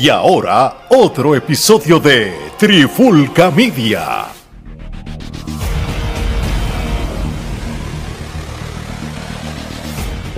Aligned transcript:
Y 0.00 0.10
ahora, 0.10 0.86
otro 0.90 1.34
episodio 1.34 1.98
de 1.98 2.32
Trifulca 2.56 3.50
Media. 3.50 4.26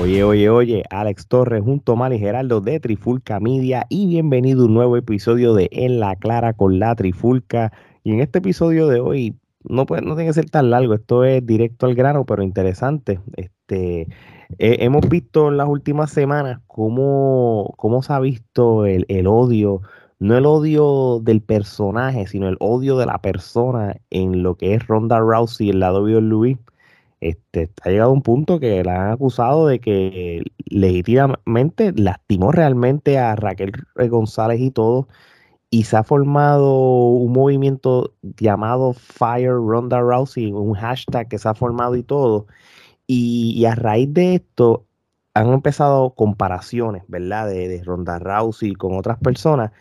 Oye, 0.00 0.24
oye, 0.24 0.48
oye, 0.48 0.82
Alex 0.88 1.26
Torres 1.26 1.62
junto 1.62 1.92
a 1.92 1.96
Mali 1.96 2.18
Geraldo 2.18 2.62
de 2.62 2.80
Trifulca 2.80 3.38
Media 3.38 3.84
y 3.90 4.06
bienvenido 4.06 4.62
a 4.62 4.64
un 4.64 4.72
nuevo 4.72 4.96
episodio 4.96 5.52
de 5.52 5.68
En 5.72 6.00
la 6.00 6.16
Clara 6.16 6.54
con 6.54 6.78
la 6.78 6.94
Trifulca. 6.94 7.70
Y 8.02 8.12
en 8.12 8.20
este 8.20 8.38
episodio 8.38 8.88
de 8.88 9.00
hoy, 9.00 9.36
no, 9.62 9.84
puede, 9.84 10.00
no 10.00 10.14
tiene 10.14 10.30
que 10.30 10.34
ser 10.34 10.48
tan 10.48 10.70
largo, 10.70 10.94
esto 10.94 11.22
es 11.24 11.44
directo 11.44 11.84
al 11.84 11.94
grano, 11.94 12.24
pero 12.24 12.42
interesante. 12.42 13.20
Este, 13.36 14.06
hemos 14.58 15.08
visto 15.08 15.48
en 15.48 15.56
las 15.56 15.68
últimas 15.68 16.10
semanas 16.10 16.60
cómo, 16.66 17.74
cómo 17.76 18.02
se 18.02 18.12
ha 18.12 18.20
visto 18.20 18.86
el, 18.86 19.06
el, 19.08 19.26
odio, 19.26 19.82
no 20.18 20.36
el 20.36 20.46
odio 20.46 21.20
del 21.22 21.40
personaje, 21.42 22.26
sino 22.26 22.48
el 22.48 22.56
odio 22.60 22.96
de 22.98 23.06
la 23.06 23.18
persona 23.18 23.96
en 24.10 24.42
lo 24.42 24.56
que 24.56 24.74
es 24.74 24.86
Ronda 24.86 25.18
Rousey, 25.18 25.70
el 25.70 25.80
lado 25.80 26.04
de 26.04 26.20
Luis. 26.20 26.58
Este, 27.20 27.70
ha 27.82 27.90
llegado 27.90 28.10
a 28.10 28.14
un 28.14 28.22
punto 28.22 28.60
que 28.60 28.82
la 28.82 29.06
han 29.06 29.12
acusado 29.12 29.66
de 29.66 29.78
que 29.78 30.42
legítimamente 30.66 31.92
lastimó 31.94 32.50
realmente 32.50 33.18
a 33.18 33.36
Raquel 33.36 33.72
González 34.08 34.60
y 34.60 34.70
todo, 34.70 35.08
y 35.70 35.84
se 35.84 35.96
ha 35.96 36.02
formado 36.04 36.74
un 37.10 37.32
movimiento 37.32 38.12
llamado 38.22 38.92
Fire 38.94 39.52
Ronda 39.52 40.00
Rousey, 40.00 40.52
un 40.52 40.74
hashtag 40.74 41.28
que 41.28 41.38
se 41.38 41.48
ha 41.48 41.54
formado 41.54 41.94
y 41.96 42.02
todo, 42.02 42.46
y, 43.12 43.64
a 43.64 43.74
raíz 43.74 44.12
de 44.14 44.36
esto 44.36 44.86
han 45.34 45.52
empezado 45.52 46.10
comparaciones, 46.14 47.02
¿verdad? 47.08 47.48
De, 47.48 47.66
de 47.68 47.82
Ronda 47.82 48.18
Rousey 48.20 48.74
con 48.74 48.96
otras 48.96 49.18
personas, 49.18 49.72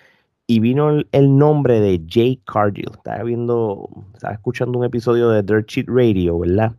y 0.48 0.60
vino 0.60 0.90
el, 1.12 1.38
nombre 1.38 1.80
de 1.80 2.04
Jay 2.10 2.42
Cargill. 2.46 2.92
Estaba 2.94 3.24
viendo, 3.24 3.88
estaba 4.16 4.34
escuchando 4.34 4.80
un 4.80 4.86
episodio 4.86 5.30
de 5.30 5.44
Dirt 5.44 5.68
Cheat 5.68 5.88
Radio, 5.90 6.40
¿verdad? 6.40 6.76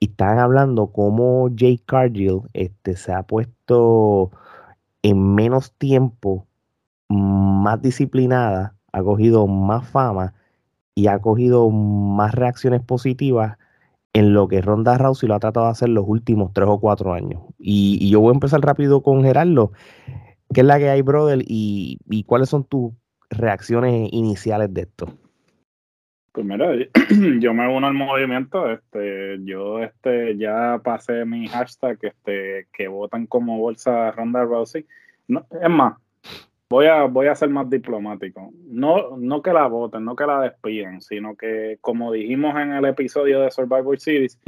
y 0.00 0.06
están 0.06 0.38
hablando 0.38 0.88
cómo 0.88 1.50
Jay 1.56 1.78
Cargill 1.78 2.42
este, 2.54 2.96
se 2.96 3.12
ha 3.12 3.22
puesto 3.22 4.30
en 5.02 5.34
menos 5.34 5.72
tiempo 5.72 6.46
más 7.08 7.80
disciplinada, 7.82 8.74
ha 8.92 9.02
cogido 9.02 9.46
más 9.46 9.86
fama 9.88 10.34
y 10.94 11.08
ha 11.08 11.18
cogido 11.20 11.70
más 11.70 12.34
reacciones 12.34 12.82
positivas 12.82 13.58
en 14.14 14.32
lo 14.32 14.48
que 14.48 14.62
Ronda 14.62 14.96
Rousey 14.96 15.28
lo 15.28 15.34
ha 15.34 15.40
tratado 15.40 15.66
de 15.66 15.72
hacer 15.72 15.88
los 15.88 16.04
últimos 16.06 16.52
tres 16.52 16.68
o 16.68 16.80
cuatro 16.80 17.12
años. 17.12 17.42
Y, 17.58 18.08
yo 18.08 18.20
voy 18.20 18.30
a 18.30 18.34
empezar 18.34 18.60
rápido 18.60 19.02
con 19.02 19.22
Gerardo. 19.22 19.72
¿Qué 20.54 20.60
es 20.60 20.66
la 20.66 20.78
que 20.78 20.88
hay, 20.88 21.02
brother? 21.02 21.40
Y, 21.46 22.24
cuáles 22.26 22.48
son 22.48 22.64
tus 22.64 22.92
reacciones 23.28 24.08
iniciales 24.12 24.72
de 24.72 24.82
esto? 24.82 25.08
Pues 26.30 26.46
mira, 26.46 26.68
yo 27.40 27.54
me 27.54 27.68
uno 27.68 27.86
al 27.88 27.94
movimiento, 27.94 28.70
este, 28.70 29.38
yo 29.44 29.80
este 29.82 30.36
ya 30.36 30.80
pasé 30.82 31.24
mi 31.24 31.46
hashtag 31.46 31.98
este, 32.02 32.66
que 32.72 32.88
votan 32.88 33.26
como 33.26 33.58
bolsa 33.58 34.10
Ronda 34.12 34.44
Rousey. 34.44 34.86
No, 35.26 35.46
es 35.60 35.70
más, 35.70 35.94
voy 36.68 36.86
a, 36.86 37.04
voy 37.04 37.26
a 37.26 37.34
ser 37.34 37.50
más 37.50 37.68
diplomático. 37.68 38.52
No, 38.66 39.16
no 39.16 39.42
que 39.42 39.52
la 39.52 39.66
voten, 39.66 40.04
no 40.04 40.16
que 40.16 40.26
la 40.26 40.40
despidan, 40.40 41.00
sino 41.00 41.36
que, 41.36 41.78
como 41.80 42.12
dijimos 42.12 42.56
en 42.56 42.72
el 42.72 42.84
episodio 42.84 43.40
de 43.40 43.50
Survivor 43.50 43.98
Series, 43.98 44.38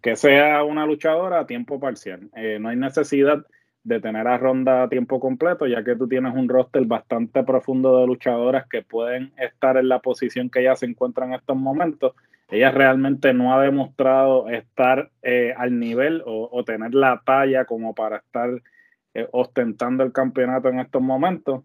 que 0.00 0.16
sea 0.16 0.62
una 0.64 0.86
luchadora 0.86 1.40
a 1.40 1.46
tiempo 1.46 1.80
parcial. 1.80 2.28
Eh, 2.36 2.58
no 2.60 2.68
hay 2.68 2.76
necesidad 2.76 3.44
de 3.84 4.00
tener 4.00 4.28
a 4.28 4.38
Ronda 4.38 4.84
a 4.84 4.88
tiempo 4.88 5.18
completo, 5.18 5.66
ya 5.66 5.82
que 5.82 5.96
tú 5.96 6.06
tienes 6.06 6.34
un 6.34 6.48
roster 6.48 6.84
bastante 6.84 7.42
profundo 7.42 7.98
de 7.98 8.06
luchadoras 8.06 8.66
que 8.68 8.82
pueden 8.82 9.32
estar 9.36 9.76
en 9.76 9.88
la 9.88 9.98
posición 9.98 10.50
que 10.50 10.60
ella 10.60 10.76
se 10.76 10.86
encuentra 10.86 11.26
en 11.26 11.34
estos 11.34 11.56
momentos. 11.56 12.14
Ella 12.48 12.70
realmente 12.70 13.32
no 13.32 13.54
ha 13.54 13.62
demostrado 13.62 14.48
estar 14.48 15.10
eh, 15.22 15.54
al 15.56 15.78
nivel 15.78 16.22
o, 16.26 16.62
tener 16.64 16.94
la 16.94 17.22
talla 17.24 17.64
como 17.64 17.94
para 17.94 18.18
estar 18.18 18.50
eh, 19.14 19.28
ostentando 19.32 20.02
el 20.04 20.12
campeonato 20.12 20.70
en 20.70 20.80
estos 20.80 21.02
momentos. 21.02 21.62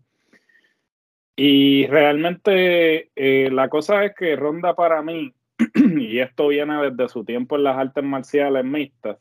Y 1.36 1.88
realmente 1.88 3.10
eh, 3.16 3.50
la 3.52 3.70
cosa 3.70 4.04
es 4.04 4.14
que 4.16 4.36
Ronda 4.36 4.76
para 4.76 5.02
mí, 5.02 5.34
y 5.76 6.20
esto 6.20 6.50
viene 6.50 6.90
desde 6.90 7.08
su 7.08 7.24
tiempo 7.24 7.56
en 7.56 7.64
las 7.64 7.78
artes 7.78 8.04
marciales 8.04 8.66
mixtas, 8.66 9.18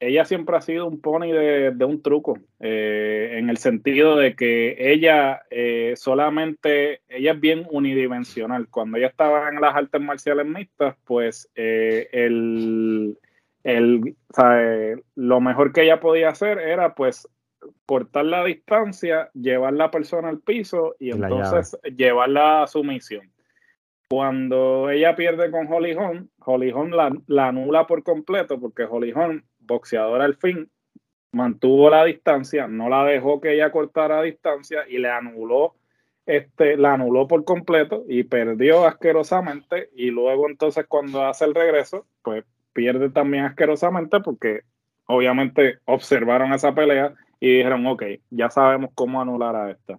ella 0.00 0.24
siempre 0.24 0.56
ha 0.56 0.60
sido 0.60 0.88
un 0.88 1.00
pony 1.00 1.30
de, 1.30 1.84
un 1.84 2.02
truco, 2.02 2.36
eh, 2.58 3.36
en 3.38 3.48
el 3.48 3.56
sentido 3.56 4.16
de 4.16 4.34
que 4.34 4.92
ella 4.92 5.42
solamente, 5.94 7.02
ella 7.08 7.32
es 7.34 7.40
bien 7.40 7.68
unidimensional. 7.70 8.66
Cuando 8.68 8.98
ella 8.98 9.06
estaba 9.06 9.48
en 9.48 9.60
las 9.60 9.76
artes 9.76 10.00
marciales 10.00 10.44
mixtas, 10.44 10.96
pues 11.04 11.48
el, 11.54 13.16
lo 13.64 15.40
mejor 15.40 15.72
que 15.72 15.82
ella 15.82 16.00
podía 16.00 16.30
hacer 16.30 16.58
era 16.58 16.94
pues 16.94 17.28
cortar 17.86 18.24
la 18.24 18.44
distancia, 18.44 19.30
llevar 19.34 19.74
la 19.74 19.90
persona 19.90 20.28
al 20.28 20.40
piso 20.40 20.96
y 20.98 21.10
entonces 21.10 21.78
llevarla 21.96 22.62
a 22.62 22.66
su 22.66 22.82
misión. 22.82 23.30
Cuando 24.08 24.90
ella 24.90 25.16
pierde 25.16 25.50
con 25.50 25.72
Holly 25.72 25.94
Holm, 25.94 26.28
Holly 26.44 26.70
Holm 26.70 26.90
la, 26.90 27.10
la 27.28 27.48
anula 27.48 27.86
por 27.86 28.02
completo 28.02 28.60
porque 28.60 28.84
Holly 28.84 29.12
Holm 29.12 29.42
boxeador 29.60 30.20
al 30.20 30.36
fin 30.36 30.70
mantuvo 31.32 31.88
la 31.88 32.04
distancia, 32.04 32.68
no 32.68 32.88
la 32.88 33.04
dejó 33.04 33.40
que 33.40 33.54
ella 33.54 33.72
cortara 33.72 34.22
distancia 34.22 34.84
y 34.88 34.98
le 34.98 35.10
anuló, 35.10 35.74
este, 36.26 36.76
la 36.76 36.94
anuló 36.94 37.26
por 37.26 37.44
completo 37.44 38.04
y 38.06 38.24
perdió 38.24 38.86
asquerosamente. 38.86 39.88
Y 39.94 40.10
luego 40.10 40.48
entonces 40.48 40.86
cuando 40.86 41.24
hace 41.24 41.46
el 41.46 41.54
regreso, 41.54 42.06
pues 42.22 42.44
pierde 42.72 43.10
también 43.10 43.44
asquerosamente 43.44 44.20
porque 44.20 44.62
obviamente 45.06 45.78
observaron 45.84 46.52
esa 46.52 46.74
pelea 46.74 47.14
y 47.40 47.56
dijeron, 47.56 47.86
ok, 47.86 48.04
ya 48.30 48.50
sabemos 48.50 48.90
cómo 48.94 49.20
anular 49.20 49.56
a 49.56 49.70
esta. 49.70 49.98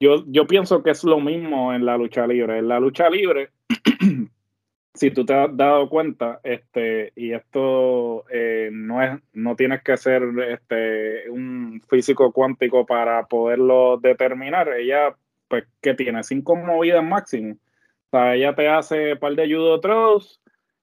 Yo, 0.00 0.24
yo 0.26 0.48
pienso 0.48 0.82
que 0.82 0.90
es 0.90 1.04
lo 1.04 1.20
mismo 1.20 1.72
en 1.72 1.86
la 1.86 1.96
lucha 1.96 2.26
libre. 2.26 2.58
En 2.58 2.66
la 2.66 2.80
lucha 2.80 3.08
libre, 3.08 3.50
si 4.94 5.10
tú 5.12 5.24
te 5.24 5.32
has 5.32 5.56
dado 5.56 5.88
cuenta, 5.88 6.40
este, 6.42 7.12
y 7.14 7.32
esto 7.32 8.24
eh, 8.30 8.70
no 8.72 9.00
es, 9.00 9.20
no 9.32 9.54
tienes 9.54 9.82
que 9.84 9.96
ser 9.96 10.24
este, 10.48 11.30
un 11.30 11.80
físico 11.88 12.32
cuántico 12.32 12.84
para 12.84 13.26
poderlo 13.26 13.96
determinar. 13.96 14.70
Ella, 14.72 15.16
pues, 15.46 15.66
que 15.80 15.94
tiene 15.94 16.24
cinco 16.24 16.56
movidas 16.56 17.04
máximo. 17.04 17.54
O 17.54 18.10
sea, 18.10 18.34
ella 18.34 18.56
te 18.56 18.68
hace 18.68 19.12
un 19.12 19.18
par 19.20 19.36
de 19.36 19.46
judo 19.46 19.80
throws, 19.80 20.41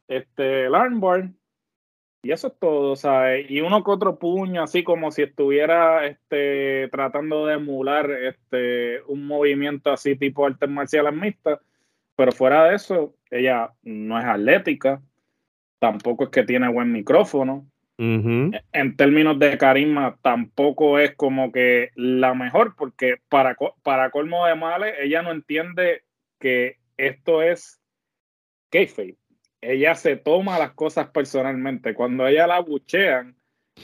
este, 0.10 0.66
el 0.66 0.76
armbar, 0.76 1.30
y 2.22 2.32
eso 2.32 2.48
es 2.48 2.60
todo, 2.60 2.98
¿sabes? 2.98 3.50
Y 3.50 3.62
uno 3.62 3.82
que 3.82 3.92
otro 3.92 4.20
puño, 4.20 4.62
así 4.62 4.84
como 4.84 5.10
si 5.12 5.22
estuviera 5.22 6.06
este, 6.06 6.90
tratando 6.92 7.46
de 7.46 7.54
emular 7.54 8.12
este, 8.12 9.02
un 9.08 9.26
movimiento 9.26 9.90
así 9.90 10.18
tipo 10.18 10.46
artes 10.46 10.70
marciales 10.70 11.14
mixtas 11.14 11.60
pero 12.20 12.34
fuera 12.34 12.66
de 12.66 12.76
eso, 12.76 13.16
ella 13.32 13.72
no 13.82 14.20
es 14.20 14.26
atlética, 14.26 15.02
tampoco 15.80 16.26
es 16.26 16.30
que 16.32 16.44
tiene 16.44 16.68
buen 16.68 16.92
micrófono. 16.92 17.66
En 17.98 18.96
términos 18.98 19.40
de 19.40 19.58
carisma, 19.58 20.18
tampoco 20.22 21.00
es 21.00 21.16
como 21.16 21.54
que 21.54 21.92
la 21.96 22.34
mejor, 22.34 22.76
porque 22.76 23.22
para, 23.30 23.56
para 23.84 24.12
colmo 24.12 24.46
de 24.46 24.56
males, 24.56 24.96
ella 25.00 25.22
no 25.22 25.32
entiende 25.32 26.04
que 26.42 26.76
esto 26.98 27.42
es 27.42 27.80
kayfabe. 28.70 29.16
Ella 29.62 29.96
se 29.96 30.16
toma 30.16 30.60
las 30.60 30.72
cosas 30.72 31.10
personalmente. 31.10 31.94
Cuando 31.94 32.28
ella 32.28 32.48
la 32.48 32.60
buchean, 32.60 33.36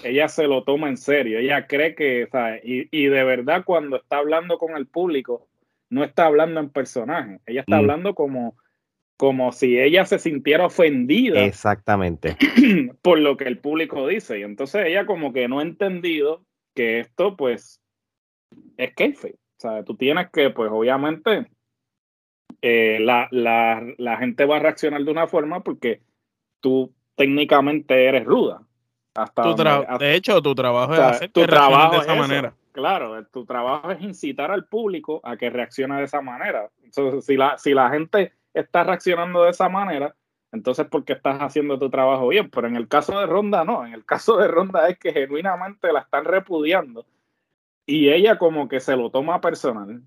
ella 0.04 0.28
se 0.30 0.48
lo 0.48 0.64
toma 0.64 0.90
en 0.90 0.98
serio. 0.98 1.40
Ella 1.40 1.68
cree 1.68 1.96
que, 1.96 2.28
¿sabes? 2.32 2.62
Y, 2.64 2.88
y 2.92 3.08
de 3.08 3.24
verdad, 3.24 3.64
cuando 3.66 3.98
está 3.98 4.18
hablando 4.18 4.58
con 4.58 4.78
el 4.78 4.88
público, 4.88 5.48
no 5.90 6.04
está 6.04 6.26
hablando 6.26 6.60
en 6.60 6.70
personaje, 6.70 7.40
ella 7.46 7.62
está 7.62 7.78
mm. 7.78 7.80
hablando 7.80 8.16
como, 8.16 8.58
como 9.18 9.52
si 9.52 9.80
ella 9.80 10.06
se 10.06 10.20
sintiera 10.20 10.66
ofendida. 10.66 11.44
Exactamente. 11.44 12.38
Por 13.02 13.20
lo 13.20 13.38
que 13.38 13.46
el 13.46 13.60
público 13.60 14.08
dice. 14.08 14.40
Y 14.40 14.44
entonces 14.44 14.86
ella 14.86 15.06
como 15.06 15.34
que 15.34 15.48
no 15.48 15.60
ha 15.60 15.64
entendido 15.64 16.44
que 16.76 17.00
esto 17.00 17.36
pues 17.38 17.82
es 18.78 18.94
kayfabe. 18.94 19.36
O 19.36 19.62
sea, 19.62 19.84
tú 19.84 19.96
tienes 19.96 20.30
que 20.32 20.50
pues 20.50 20.70
obviamente 20.72 21.48
eh, 22.68 22.98
la, 23.00 23.28
la, 23.30 24.18
gente 24.18 24.44
va 24.44 24.56
a 24.56 24.60
reaccionar 24.60 25.04
de 25.04 25.12
una 25.12 25.28
forma 25.28 25.62
porque 25.62 26.02
tú 26.62 26.92
técnicamente 27.14 28.06
eres 28.08 28.26
ruda. 28.26 28.64
Hasta 29.14 29.54
de 30.00 30.16
hecho, 30.16 30.42
tu 30.42 30.56
trabajo 30.56 30.96
es 30.96 31.00
hacer 31.00 31.32
tu 31.32 31.46
trabajo 31.46 31.94
de 31.94 32.00
esa 32.00 32.16
manera. 32.16 32.56
Claro, 32.72 33.24
tu 33.28 33.46
trabajo 33.46 33.92
es 33.92 34.02
incitar 34.02 34.50
al 34.50 34.66
público 34.66 35.22
a 35.24 35.38
que 35.38 35.52
reaccione 35.52 35.96
de 35.98 36.06
esa 36.06 36.22
manera. 36.22 36.72
Entonces, 36.84 37.24
si 37.24 37.38
la, 37.38 37.56
si 37.60 37.76
la 37.76 37.92
gente 37.92 38.34
está 38.52 38.84
reaccionando 38.84 39.44
de 39.44 39.52
esa 39.52 39.70
manera, 39.70 40.16
entonces 40.52 40.88
porque 40.90 41.14
estás 41.14 41.40
haciendo 41.42 41.78
tu 41.78 41.92
trabajo 41.92 42.30
bien. 42.30 42.50
Pero 42.50 42.66
en 42.66 42.78
el 42.78 42.88
caso 42.88 43.20
de 43.20 43.28
Ronda, 43.28 43.64
no. 43.64 43.86
En 43.86 43.94
el 43.94 44.06
caso 44.06 44.38
de 44.38 44.48
Ronda 44.48 44.90
es 44.90 44.98
que 44.98 45.14
genuinamente 45.14 45.94
la 45.94 46.00
están 46.00 46.26
repudiando. 46.26 47.06
y 47.86 48.10
ella 48.10 48.40
como 48.40 48.68
que 48.68 48.80
se 48.80 48.98
lo 48.98 49.12
toma 49.12 49.40
personal. 49.40 50.02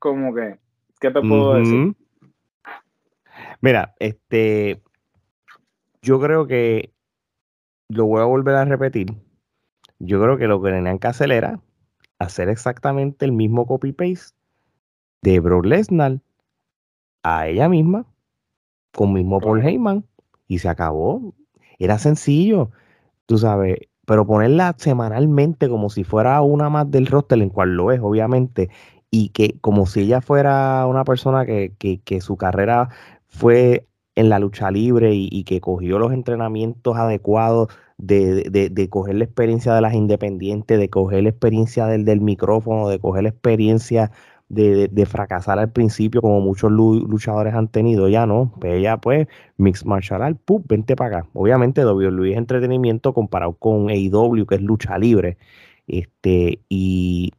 Como 0.00 0.34
que, 0.34 0.58
¿qué 1.00 1.10
te 1.10 1.20
puedo 1.20 1.54
decir? 1.54 1.96
Mira, 3.60 3.94
este, 3.98 4.82
yo 6.02 6.20
creo 6.20 6.46
que 6.46 6.92
lo 7.88 8.06
voy 8.06 8.20
a 8.20 8.24
volver 8.24 8.54
a 8.54 8.64
repetir. 8.64 9.14
Yo 9.98 10.20
creo 10.22 10.36
que 10.36 10.46
lo 10.46 10.62
que 10.62 10.70
tenían 10.70 10.98
que 10.98 11.08
hacer 11.08 11.32
era 11.32 11.60
hacer 12.18 12.48
exactamente 12.48 13.24
el 13.24 13.32
mismo 13.32 13.66
copy-paste 13.66 14.36
de 15.22 15.40
Brock 15.40 15.66
Lesnar 15.66 16.20
a 17.22 17.48
ella 17.48 17.68
misma, 17.68 18.06
con 18.94 19.12
mismo 19.12 19.40
Paul 19.40 19.64
Heyman, 19.64 20.04
y 20.46 20.58
se 20.58 20.68
acabó. 20.68 21.34
Era 21.78 21.98
sencillo, 21.98 22.70
tú 23.26 23.38
sabes, 23.38 23.78
pero 24.06 24.26
ponerla 24.26 24.74
semanalmente 24.78 25.68
como 25.68 25.90
si 25.90 26.04
fuera 26.04 26.40
una 26.42 26.70
más 26.70 26.90
del 26.90 27.06
roster, 27.06 27.40
en 27.42 27.50
cual 27.50 27.74
lo 27.74 27.92
es, 27.92 28.00
obviamente, 28.00 28.70
y 29.10 29.30
que 29.30 29.58
como 29.60 29.86
si 29.86 30.00
ella 30.02 30.20
fuera 30.20 30.86
una 30.86 31.04
persona 31.04 31.46
que, 31.46 31.72
que, 31.78 32.00
que 32.00 32.20
su 32.20 32.36
carrera 32.36 32.90
fue 33.28 33.86
en 34.18 34.28
la 34.28 34.38
lucha 34.40 34.70
libre 34.70 35.12
y, 35.14 35.44
que 35.44 35.60
cogió 35.60 35.98
los 35.98 36.12
entrenamientos 36.12 36.96
adecuados 36.96 37.68
de, 37.98 38.42
de, 38.50 38.88
coger 38.88 39.14
la 39.14 39.24
experiencia 39.24 39.74
de 39.74 39.80
las 39.80 39.94
independientes, 39.94 40.78
de 40.78 40.90
coger 40.90 41.22
la 41.22 41.28
experiencia 41.30 41.86
del, 41.86 42.04
del 42.04 42.20
micrófono, 42.20 42.88
de 42.88 42.98
coger 42.98 43.22
la 43.24 43.28
experiencia 43.28 44.10
de, 44.48 44.88
de, 44.88 45.06
fracasar 45.06 45.58
al 45.60 45.70
principio, 45.70 46.20
como 46.20 46.40
muchos 46.40 46.70
luchadores 46.72 47.54
han 47.54 47.68
tenido. 47.68 48.08
Ya 48.08 48.26
no, 48.26 48.52
pues 48.60 48.74
ella, 48.74 48.96
pues, 48.96 49.28
Mix 49.56 49.86
Martial 49.86 50.22
Art, 50.22 50.38
¡pum! 50.44 50.62
vente 50.66 50.96
para 50.96 51.18
acá. 51.18 51.28
Obviamente, 51.34 51.84
WWE 51.84 52.32
es 52.32 52.38
entretenimiento 52.38 53.14
comparado 53.14 53.54
con 53.54 53.88
AEW, 53.90 54.46
que 54.46 54.56
es 54.56 54.62
lucha 54.62 54.98
libre. 54.98 55.38
Este, 55.86 56.60
y, 56.68 57.32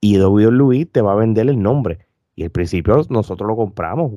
y 0.00 0.18
WWE 0.20 0.86
te 0.86 1.02
va 1.02 1.12
a 1.12 1.16
vender 1.16 1.48
el 1.48 1.60
nombre. 1.60 1.98
Y 2.34 2.44
al 2.44 2.50
principio 2.50 3.02
nosotros 3.08 3.48
lo 3.48 3.56
compramos. 3.56 4.12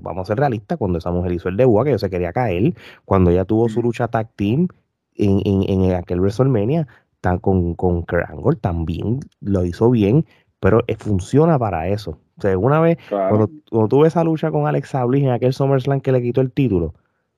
vamos 0.00 0.22
a 0.22 0.24
ser 0.24 0.38
realistas, 0.38 0.78
cuando 0.78 0.98
esa 0.98 1.10
mujer 1.10 1.32
hizo 1.32 1.48
el 1.48 1.56
debut, 1.56 1.84
que 1.84 1.90
yo 1.90 1.98
se 1.98 2.08
quería 2.08 2.32
caer, 2.32 2.74
cuando 3.04 3.30
ella 3.30 3.44
tuvo 3.44 3.68
su 3.68 3.82
lucha 3.82 4.08
tag 4.08 4.30
team 4.34 4.68
en, 5.14 5.42
en, 5.44 5.82
en 5.84 5.94
aquel 5.94 6.20
WrestleMania, 6.20 6.86
tan, 7.20 7.38
con, 7.38 7.74
con 7.74 8.04
también 8.60 9.20
lo 9.40 9.64
hizo 9.64 9.90
bien, 9.90 10.24
pero 10.60 10.82
eh, 10.86 10.96
funciona 10.96 11.58
para 11.58 11.88
eso. 11.88 12.18
O 12.38 12.42
sea, 12.42 12.56
una 12.58 12.80
vez, 12.80 12.98
cuando, 13.08 13.50
cuando, 13.70 13.88
tuve 13.88 14.08
esa 14.08 14.24
lucha 14.24 14.50
con 14.50 14.66
Alex 14.66 14.90
Sablis 14.90 15.24
en 15.24 15.30
aquel 15.30 15.52
SummerSlam 15.52 16.00
que 16.00 16.12
le 16.12 16.22
quitó 16.22 16.40
el 16.40 16.52
título, 16.52 16.94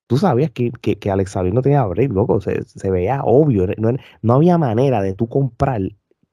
tú 0.06 0.18
sabías 0.18 0.50
que, 0.50 0.70
que, 0.70 1.10
Alex 1.10 1.32
Sablis 1.32 1.54
no 1.54 1.62
tenía 1.62 1.84
break, 1.84 2.12
loco, 2.12 2.40
se, 2.40 2.64
se 2.64 2.90
veía 2.90 3.22
obvio, 3.24 3.66
no, 3.78 3.92
no, 4.22 4.34
había 4.34 4.58
manera 4.58 5.02
de 5.02 5.14
tú 5.14 5.28
comprar 5.28 5.82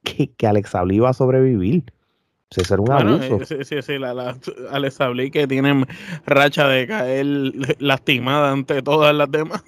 que, 0.05 0.31
que 0.31 0.47
Alex 0.47 0.69
Sablis 0.69 0.97
iba 0.97 1.09
a 1.09 1.13
sobrevivir. 1.13 1.83
Se 2.51 2.63
ser 2.63 2.79
un 2.79 2.91
abuso. 2.91 3.39
Sí, 3.43 3.55
sí, 3.63 3.81
sí, 3.81 3.97
la, 3.97 4.13
la 4.13 4.37
Alex 4.71 4.99
que 5.33 5.47
tiene 5.47 5.85
racha 6.25 6.67
de 6.67 6.87
caer 6.87 7.25
lastimada 7.79 8.51
ante 8.51 8.81
todas 8.81 9.13
las 9.15 9.29
demás. 9.31 9.63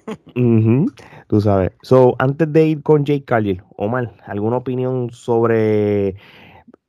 Tú 1.26 1.40
sabes. 1.40 1.72
So, 1.82 2.14
antes 2.18 2.50
de 2.52 2.68
ir 2.68 2.82
con 2.82 3.04
Jake 3.04 3.24
Cargill, 3.24 3.62
Omar, 3.76 4.14
¿alguna 4.26 4.58
opinión 4.58 5.10
sobre 5.10 6.14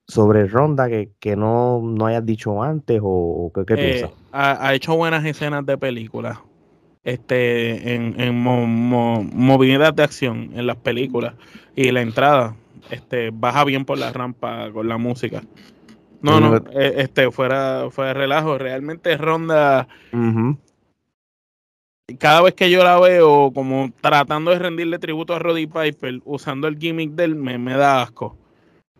sobre 0.08 0.48
Ronda 0.48 0.88
que, 0.90 1.12
que 1.20 1.36
no, 1.36 1.82
no 1.84 2.08
hayas 2.08 2.26
dicho 2.26 2.64
antes 2.64 3.00
o, 3.04 3.52
qué, 3.54 3.66
qué 3.66 3.74
eh, 3.74 3.78
piensas? 3.78 4.12
Ha, 4.32 4.74
hecho 4.74 4.96
buenas 4.96 5.24
escenas 5.26 5.66
de 5.66 5.78
películas 5.78 6.40
este 7.04 7.96
en, 7.96 8.20
en 8.20 8.36
movilidad 8.36 9.94
de 9.94 10.04
acción 10.04 10.52
en 10.54 10.68
las 10.68 10.78
películas 10.78 11.34
y 11.76 11.92
la 11.92 12.02
entrada 12.02 12.56
este 12.90 13.32
baja 13.32 13.64
bien 13.64 13.86
por 13.86 13.98
la 13.98 14.12
rampa 14.12 14.72
con 14.72 14.88
la 14.88 14.98
música 14.98 15.42
no, 16.22 16.40
no, 16.40 16.58
eh, 16.58 16.94
este, 16.98 17.32
fuera, 17.32 17.90
fuera 17.92 18.10
de 18.10 18.14
relajo. 18.14 18.58
Realmente 18.58 19.16
Ronda. 19.18 19.88
Cada 22.18 22.42
vez 22.42 22.56
que 22.56 22.72
yo 22.72 22.84
la 22.84 23.00
veo, 23.00 23.52
como 23.54 23.92
tratando 24.02 24.52
de 24.52 24.60
rendirle 24.60 24.98
tributo 24.98 25.36
a 25.36 25.40
Roddy 25.40 25.68
Piper, 25.68 26.22
usando 26.26 26.68
el 26.68 26.78
gimmick 26.78 27.12
de 27.12 27.26
él, 27.26 27.36
me, 27.36 27.74
da 27.74 28.02
asco. 28.02 28.36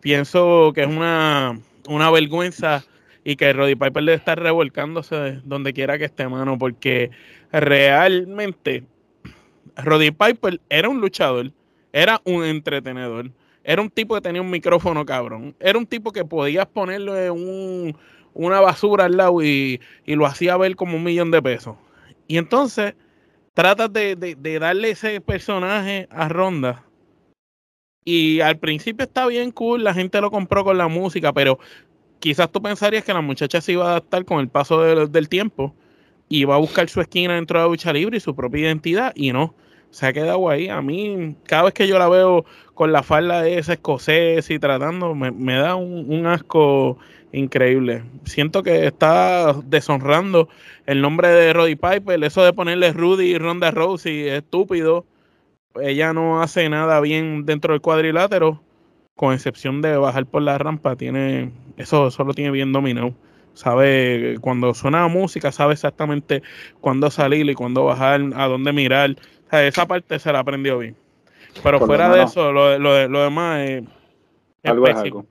Pienso 0.00 0.72
que 0.74 0.82
es 0.82 0.86
una, 0.86 1.58
una 1.88 2.10
vergüenza 2.10 2.84
y 3.24 3.34
que 3.34 3.52
Roddy 3.52 3.74
Piper 3.74 4.04
debe 4.04 4.14
estar 4.14 4.40
revolcándose 4.40 5.40
donde 5.44 5.72
quiera 5.72 5.98
que 5.98 6.04
esté, 6.04 6.28
mano, 6.28 6.56
porque 6.56 7.10
realmente 7.50 8.84
Roddy 9.76 10.12
Piper 10.12 10.60
era 10.68 10.88
un 10.88 11.00
luchador, 11.00 11.50
era 11.92 12.20
un 12.24 12.44
entretenedor 12.44 13.32
era 13.64 13.82
un 13.82 13.90
tipo 13.90 14.14
que 14.14 14.20
tenía 14.20 14.40
un 14.40 14.50
micrófono 14.50 15.04
cabrón. 15.04 15.54
Era 15.60 15.78
un 15.78 15.86
tipo 15.86 16.12
que 16.12 16.24
podías 16.24 16.66
ponerle 16.66 17.30
un, 17.30 17.96
una 18.34 18.60
basura 18.60 19.04
al 19.04 19.16
lado 19.16 19.42
y, 19.42 19.80
lo 20.06 20.26
hacía 20.26 20.56
ver 20.56 20.76
como 20.76 20.96
un 20.96 21.04
millón 21.04 21.30
de 21.30 21.42
pesos. 21.42 21.76
Y 22.26 22.38
entonces 22.38 22.94
tratas 23.54 23.92
de, 23.92 24.16
de, 24.16 24.58
darle 24.58 24.90
ese 24.90 25.20
personaje 25.20 26.08
a 26.10 26.28
Ronda. 26.28 26.84
Y 28.04 28.40
al 28.40 28.58
principio 28.58 29.04
está 29.04 29.26
bien 29.26 29.50
cool, 29.50 29.84
la 29.84 29.92
gente 29.92 30.20
lo 30.20 30.30
compró 30.30 30.64
con 30.64 30.78
la 30.78 30.88
música, 30.88 31.32
pero 31.32 31.58
quizás 32.18 32.50
tú 32.50 32.62
pensarías 32.62 33.04
que 33.04 33.12
la 33.12 33.20
muchacha 33.20 33.60
se 33.60 33.72
iba 33.72 33.86
a 33.86 33.90
adaptar 33.90 34.24
con 34.24 34.40
el 34.40 34.48
paso 34.48 34.80
del 35.06 35.28
tiempo 35.28 35.74
y 36.28 36.44
va 36.44 36.54
a 36.54 36.58
buscar 36.58 36.88
su 36.88 37.00
esquina 37.00 37.34
dentro 37.34 37.58
de 37.58 37.64
la 37.64 37.70
lucha 37.70 37.92
libre 37.92 38.16
y 38.16 38.20
su 38.20 38.34
propia 38.34 38.62
identidad, 38.62 39.12
y 39.14 39.32
no 39.32 39.54
se 39.90 40.06
ha 40.06 40.12
quedado 40.12 40.48
ahí. 40.48 40.68
A 40.68 40.82
mí, 40.82 41.36
cada 41.44 41.64
vez 41.64 41.74
que 41.74 41.88
yo 41.88 41.98
la 41.98 42.08
veo 42.08 42.44
con 42.74 42.92
la 42.92 43.02
falda 43.02 43.42
de 43.42 43.58
ese 43.58 43.74
escocés 43.74 44.50
y 44.50 44.58
tratando, 44.58 45.14
me, 45.14 45.54
da 45.54 45.76
un, 45.76 46.26
asco 46.26 46.98
increíble. 47.32 48.02
Siento 48.24 48.62
que 48.62 48.86
está 48.86 49.54
deshonrando 49.64 50.48
el 50.86 51.00
nombre 51.00 51.28
de 51.28 51.52
Roddy 51.52 51.76
Piper. 51.76 52.22
Eso 52.24 52.44
de 52.44 52.52
ponerle 52.52 52.92
Rudy 52.92 53.26
y 53.26 53.38
Ronda 53.38 53.70
Rousey 53.70 54.28
es 54.28 54.38
estúpido. 54.38 55.04
Ella 55.80 56.12
no 56.12 56.42
hace 56.42 56.68
nada 56.68 57.00
bien 57.00 57.46
dentro 57.46 57.74
del 57.74 57.80
cuadrilátero, 57.80 58.60
con 59.14 59.34
excepción 59.34 59.82
de 59.82 59.96
bajar 59.96 60.26
por 60.26 60.42
la 60.42 60.58
rampa. 60.58 60.96
Tiene 60.96 61.52
eso, 61.76 62.08
eso 62.08 62.24
lo 62.24 62.34
tiene 62.34 62.50
bien 62.50 62.72
dominado 62.72 63.14
sabe 63.54 64.38
cuando 64.40 64.74
suena 64.74 65.06
música, 65.08 65.52
sabe 65.52 65.74
exactamente 65.74 66.42
cuándo 66.80 67.10
salir 67.10 67.48
y 67.48 67.54
cuándo 67.54 67.84
bajar, 67.84 68.22
a 68.34 68.46
dónde 68.46 68.72
mirar, 68.72 69.16
esa 69.52 69.86
parte 69.86 70.18
se 70.18 70.32
la 70.32 70.40
aprendió 70.40 70.78
bien. 70.78 70.96
Pero 71.62 71.80
fuera 71.80 72.08
de 72.14 72.22
eso, 72.22 72.52
lo, 72.52 72.78
lo, 72.78 73.08
lo 73.08 73.22
demás 73.22 73.60
es, 73.60 73.84
es 74.62 74.72
pésimo. 74.72 75.26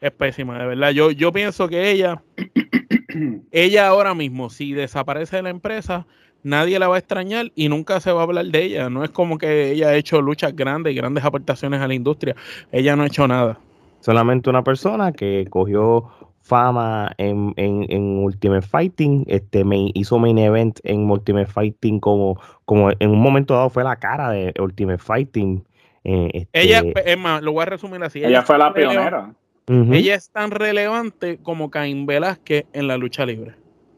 Es, 0.00 0.12
pésima, 0.12 0.58
de 0.58 0.66
verdad. 0.66 0.90
Yo, 0.90 1.10
yo 1.10 1.32
pienso 1.32 1.68
que 1.68 1.90
ella, 1.90 2.22
ella 3.50 3.88
ahora 3.88 4.14
mismo, 4.14 4.50
si 4.50 4.72
desaparece 4.72 5.36
de 5.36 5.42
la 5.42 5.50
empresa, 5.50 6.06
nadie 6.42 6.78
la 6.78 6.88
va 6.88 6.96
a 6.96 6.98
extrañar 6.98 7.50
y 7.54 7.68
nunca 7.68 8.00
se 8.00 8.12
va 8.12 8.20
a 8.20 8.24
hablar 8.24 8.46
de 8.46 8.62
ella. 8.62 8.90
No 8.90 9.02
es 9.02 9.10
como 9.10 9.38
que 9.38 9.72
ella 9.72 9.88
ha 9.88 9.96
hecho 9.96 10.20
luchas 10.20 10.54
grandes 10.54 10.92
y 10.92 10.96
grandes 10.96 11.24
aportaciones 11.24 11.80
a 11.80 11.88
la 11.88 11.94
industria. 11.94 12.36
Ella 12.70 12.94
no 12.94 13.02
ha 13.02 13.06
hecho 13.06 13.26
nada. 13.26 13.58
Solamente 14.00 14.50
una 14.50 14.62
persona 14.62 15.12
que 15.12 15.46
cogió 15.48 16.10
fama 16.44 17.12
en, 17.16 17.54
en, 17.56 17.86
en, 17.88 18.18
Ultimate 18.18 18.66
Fighting, 18.66 19.24
este 19.28 19.64
me 19.64 19.90
hizo 19.94 20.18
main 20.18 20.38
event 20.38 20.78
en 20.84 21.10
Ultimate 21.10 21.46
Fighting 21.46 22.00
como, 22.00 22.38
como 22.66 22.90
en 22.90 23.10
un 23.10 23.18
momento 23.18 23.54
dado 23.54 23.70
fue 23.70 23.82
la 23.82 23.96
cara 23.96 24.30
de 24.30 24.52
Ultimate 24.60 24.98
Fighting. 24.98 25.64
Eh, 26.04 26.30
este 26.34 26.62
ella, 26.62 26.82
es 27.04 27.18
más, 27.18 27.42
lo 27.42 27.52
voy 27.52 27.62
a 27.62 27.66
resumir 27.66 28.02
así. 28.02 28.22
Ella, 28.22 28.42
fue 28.42 28.58
la 28.58 28.74
pionera. 28.74 29.32
Ella 29.66 30.14
es 30.14 30.30
tan 30.30 30.50
relevante 30.50 31.38
como 31.42 31.70
Caín 31.70 32.04
Velázquez 32.04 32.66
en 32.74 32.88
la 32.88 32.98
lucha 32.98 33.24
libre. 33.24 33.54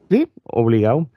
Sí, 0.09 0.29
obligado 0.45 1.09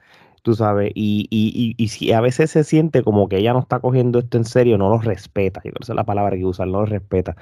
tú 0.42 0.54
sabes, 0.54 0.90
y, 0.94 1.26
y, 1.30 1.74
y, 1.76 1.88
si 1.88 2.12
a 2.12 2.20
veces 2.22 2.50
se 2.50 2.64
siente 2.64 3.02
como 3.02 3.28
que 3.28 3.36
ella 3.36 3.52
no 3.52 3.60
está 3.60 3.78
cogiendo 3.78 4.20
esto 4.20 4.38
en 4.38 4.44
serio, 4.44 4.78
no 4.78 4.88
lo 4.88 4.98
respeta, 4.98 5.60
yo 5.60 5.70
creo 5.70 5.74
que 5.74 5.84
esa 5.84 5.92
es 5.92 5.96
la 5.96 6.04
palabra 6.04 6.34
que 6.36 6.44
usan, 6.46 6.72
no 6.72 6.80
lo 6.80 6.86
respeta. 6.86 7.36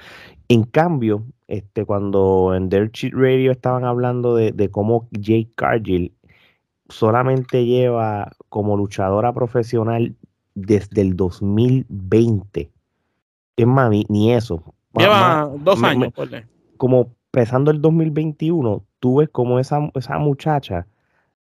En 0.49 0.63
cambio, 0.63 1.23
este, 1.49 1.83
cuando 1.83 2.53
en 2.55 2.69
Dirt 2.69 2.93
Cheat 2.93 3.13
Radio 3.13 3.51
estaban 3.51 3.83
hablando 3.83 4.35
de, 4.35 4.51
de 4.51 4.69
cómo 4.69 5.07
Jake 5.11 5.49
Cargill 5.55 6.13
solamente 6.89 7.65
lleva 7.65 8.31
como 8.49 8.77
luchadora 8.77 9.33
profesional 9.33 10.15
desde 10.53 11.01
el 11.01 11.15
2020. 11.15 12.71
Es 13.57 13.67
más, 13.67 13.89
ni, 13.89 14.33
eso. 14.33 14.75
Lleva 14.95 15.51
dos 15.59 15.81
años. 15.83 16.13
como 16.77 17.15
empezando 17.33 17.71
el 17.71 17.81
2021, 17.81 18.83
tú 18.99 19.17
ves 19.17 19.29
como 19.29 19.59
esa, 19.59 19.89
esa 19.95 20.19
muchacha 20.19 20.85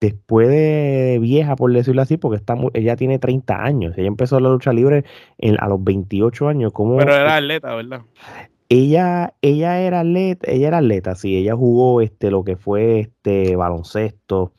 después 0.00 0.48
de 0.48 1.18
vieja, 1.20 1.56
por 1.56 1.72
decirlo 1.72 2.02
así, 2.02 2.16
porque 2.16 2.36
está, 2.36 2.56
ella 2.74 2.94
tiene 2.94 3.18
30 3.18 3.64
años. 3.64 3.98
Ella 3.98 4.06
empezó 4.06 4.38
la 4.38 4.48
lucha 4.48 4.72
libre 4.72 5.04
a 5.58 5.68
los 5.68 5.82
28 5.82 6.48
años. 6.48 6.72
Como, 6.72 6.98
Pero 6.98 7.16
era 7.16 7.36
atleta, 7.36 7.74
¿verdad? 7.74 8.02
Ella, 8.70 9.34
ella 9.40 9.80
era 9.80 10.00
atleta, 10.00 10.50
ella 10.50 10.68
era 10.68 10.78
atleta, 10.78 11.14
sí, 11.14 11.36
ella 11.36 11.56
jugó 11.56 12.02
este, 12.02 12.30
lo 12.30 12.44
que 12.44 12.56
fue 12.56 13.00
este 13.00 13.56
baloncesto 13.56 14.52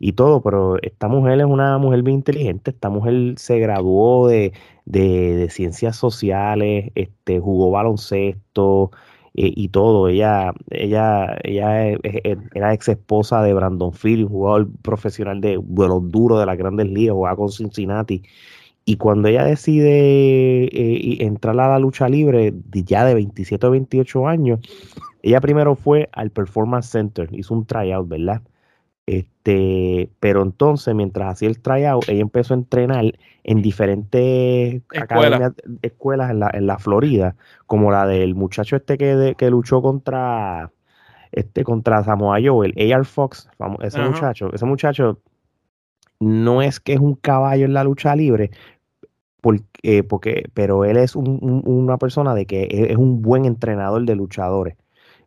y 0.00 0.14
todo, 0.14 0.42
pero 0.42 0.82
esta 0.82 1.06
mujer 1.08 1.38
es 1.40 1.46
una 1.46 1.78
mujer 1.78 2.02
bien 2.02 2.16
inteligente, 2.16 2.72
esta 2.72 2.90
mujer 2.90 3.34
se 3.36 3.60
graduó 3.60 4.26
de, 4.26 4.52
de, 4.84 5.48
ciencias 5.50 5.96
sociales, 5.96 6.90
este, 6.96 7.38
jugó 7.38 7.70
baloncesto, 7.70 8.90
y 9.34 9.68
todo. 9.68 10.08
Ella, 10.08 10.52
ella, 10.70 11.38
ella 11.42 11.86
era 12.54 12.74
ex 12.74 12.88
esposa 12.88 13.42
de 13.42 13.54
Brandon 13.54 13.92
Phillips, 13.92 14.30
jugador 14.30 14.68
profesional 14.82 15.40
de, 15.40 15.58
de 15.62 15.88
los 15.88 16.10
duros 16.10 16.38
de 16.40 16.46
las 16.46 16.58
grandes 16.58 16.88
ligas, 16.88 17.14
jugaba 17.14 17.36
con 17.36 17.50
Cincinnati. 17.50 18.22
Y 18.84 18.96
cuando 18.96 19.28
ella 19.28 19.44
decide 19.44 20.64
eh, 20.64 21.24
entrar 21.24 21.58
a 21.60 21.68
la 21.68 21.78
lucha 21.78 22.08
libre, 22.08 22.52
ya 22.72 23.04
de 23.04 23.14
27 23.14 23.66
o 23.66 23.70
28 23.70 24.26
años, 24.26 24.60
ella 25.22 25.40
primero 25.40 25.76
fue 25.76 26.08
al 26.12 26.30
Performance 26.30 26.90
Center, 26.90 27.28
hizo 27.32 27.54
un 27.54 27.64
tryout, 27.64 28.08
¿verdad? 28.08 28.42
Este, 29.06 30.10
pero 30.20 30.42
entonces, 30.42 30.94
mientras 30.94 31.32
hacía 31.32 31.48
el 31.48 31.60
tryout, 31.60 32.08
ella 32.08 32.22
empezó 32.22 32.54
a 32.54 32.56
entrenar 32.58 33.04
en 33.44 33.62
diferentes 33.62 34.82
escuelas 35.82 36.30
en 36.30 36.40
la, 36.40 36.50
en 36.52 36.66
la 36.66 36.78
Florida, 36.78 37.36
como 37.66 37.90
la 37.90 38.06
del 38.06 38.34
muchacho 38.34 38.76
este 38.76 38.98
que, 38.98 39.34
que 39.36 39.50
luchó 39.50 39.82
contra 39.82 40.70
este 41.32 41.64
contra 41.64 42.04
Samoa 42.04 42.38
Joe, 42.44 42.72
el 42.74 42.92
AR 42.92 43.04
Fox, 43.04 43.48
ese 43.80 44.00
muchacho, 44.00 44.50
ese 44.52 44.66
muchacho 44.66 45.18
no 46.22 46.62
es 46.62 46.80
que 46.80 46.94
es 46.94 47.00
un 47.00 47.14
caballo 47.16 47.64
en 47.66 47.74
la 47.74 47.84
lucha 47.84 48.14
libre, 48.16 48.50
porque, 49.40 50.04
porque 50.04 50.44
pero 50.54 50.84
él 50.84 50.96
es 50.96 51.16
una 51.16 51.98
persona 51.98 52.34
de 52.34 52.46
que 52.46 52.68
es 52.90 52.96
un 52.96 53.22
buen 53.22 53.44
entrenador 53.44 54.04
de 54.04 54.16
luchadores. 54.16 54.76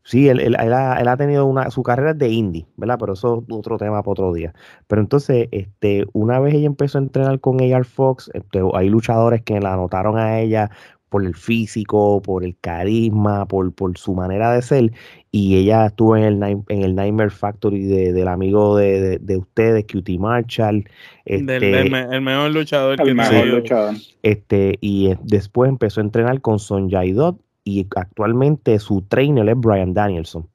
Sí, 0.04 0.30
él, 0.30 0.40
él, 0.40 0.56
ha, 0.56 1.18
tenido 1.18 1.48
una, 1.48 1.72
su 1.72 1.82
carrera 1.82 2.14
de 2.14 2.30
indie, 2.30 2.68
¿verdad? 2.78 2.98
Pero 3.00 3.14
eso 3.14 3.44
es 3.48 3.56
otro 3.56 3.78
tema 3.78 4.04
para 4.04 4.12
otro 4.12 4.34
día. 4.34 4.54
Pero 4.88 5.02
entonces, 5.02 5.50
este, 5.52 6.06
una 6.14 6.40
vez 6.40 6.54
ella 6.54 6.68
empezó 6.68 7.00
a 7.00 7.02
entrenar 7.02 7.40
con 7.40 7.60
AR 7.60 7.86
Fox, 7.86 8.30
este, 8.36 8.62
hay 8.76 8.90
luchadores 8.90 9.42
que 9.42 9.60
la 9.60 9.74
anotaron 9.74 10.20
a 10.20 10.40
ella 10.40 10.70
por 11.16 11.24
el 11.24 11.34
físico, 11.34 12.22
por 12.22 12.44
el 12.44 12.58
carisma, 12.60 13.46
por, 13.46 13.72
por 13.72 13.98
su 13.98 14.14
manera 14.14 14.52
de 14.52 14.62
ser. 14.62 14.92
Y 15.32 15.56
ella 15.56 15.86
estuvo 15.86 16.18
en 16.18 16.44
el, 16.44 16.64
en 16.68 16.82
el 16.82 16.94
Nightmare 16.94 17.30
Factory 17.30 17.86
del 17.86 18.28
amigo 18.28 18.76
de, 18.76 19.38
ustedes, 19.38 19.86
Cutie 19.90 20.20
Marshall. 20.20 20.84
Este, 21.24 21.56
el, 21.56 21.90
mejor 22.22 22.52
luchador 22.52 23.00
el 23.00 23.16
mejor 23.16 23.48
luchador. 23.48 23.96
Este, 24.24 24.78
y 24.82 25.14
después 25.24 25.70
empezó 25.70 26.02
a 26.02 26.04
entrenar 26.04 26.42
con 26.42 26.60
Son 26.60 26.90
Dot 26.90 27.40
y 27.64 27.88
actualmente 27.96 28.78
su 28.80 29.02
trainer 29.04 29.48
es 29.48 29.56
Brian 29.56 29.94
Danielson. 29.94 30.46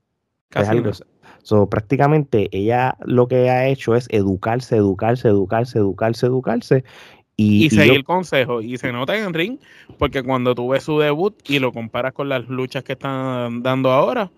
Casi 0.50 0.82
prácticamente 1.70 2.50
ella 2.52 2.98
lo 3.06 3.28
que 3.28 3.48
ha 3.48 3.66
hecho 3.66 3.94
es 3.94 4.08
educarse, 4.10 4.76
educarse, 4.76 5.28
educarse, 5.28 5.78
educarse, 5.78 6.26
educarse 6.26 6.84
y, 7.40 7.70
seguir 7.70 7.94
el 7.94 8.04
consejo. 8.04 8.60
Y 8.60 8.76
se 8.78 8.92
nota 8.92 9.16
en 9.16 9.32
ring, 9.32 9.58
porque 9.98 10.22
cuando 10.22 10.54
tú 10.54 10.68
ves 10.68 10.84
su 10.84 10.98
debut 10.98 11.36
y 11.48 11.58
lo 11.58 11.72
comparas 11.72 12.12
con 12.12 12.28
las 12.28 12.48
luchas 12.48 12.84
que 12.84 12.92
están 12.92 13.62
dando 13.62 13.90
ahora, 13.90 14.30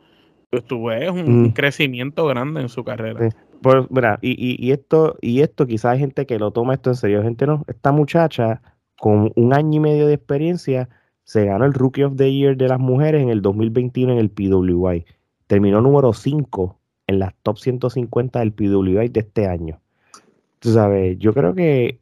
pues 0.51 0.65
tú 0.65 0.85
ves 0.85 1.11
un 1.11 1.45
mm. 1.45 1.53
crecimiento 1.53 2.27
grande 2.27 2.61
en 2.61 2.69
su 2.69 2.85
carrera. 2.85 3.31
Pues, 3.63 3.85
mira, 3.91 4.19
y, 4.23 4.71
esto, 4.73 5.17
y 5.21 5.41
esto 5.41 5.67
quizás 5.67 5.93
hay 5.93 6.01
gente 6.01 6.27
que 6.27 6.39
lo 6.39 6.51
toma 6.51 6.75
esto 6.75 6.91
en 6.91 6.97
serio. 6.97 7.23
Gente 7.23 7.47
no, 7.47 7.65
esta 7.69 7.93
muchacha 7.93 8.61
con 8.99 9.33
un 9.35 9.55
año 9.55 9.77
y 9.77 9.81
medio 9.81 10.07
de 10.07 10.15
experiencia 10.15 10.89
se 11.25 11.45
ganó 11.45 11.65
el 11.65 11.73
Rookie 11.73 12.03
of 12.03 12.17
the 12.17 12.33
Year 12.33 12.57
de 12.57 12.69
las 12.69 12.79
mujeres 12.79 13.23
en 13.23 13.31
el 13.31 13.41
2021 13.41 14.13
en 14.13 14.19
el 14.19 14.31
PWI. 14.31 15.05
Terminó 15.47 15.81
número 15.81 16.13
5 16.13 16.79
en 17.07 17.19
las 17.19 17.35
top 17.43 17.59
150 17.59 18.39
del 18.41 18.53
PWI 18.53 19.09
de 19.09 19.21
este 19.21 19.47
año. 19.47 19.81
Tú 20.59 20.73
sabes, 20.73 21.19
yo 21.19 21.33
creo 21.33 21.55
que 21.55 22.01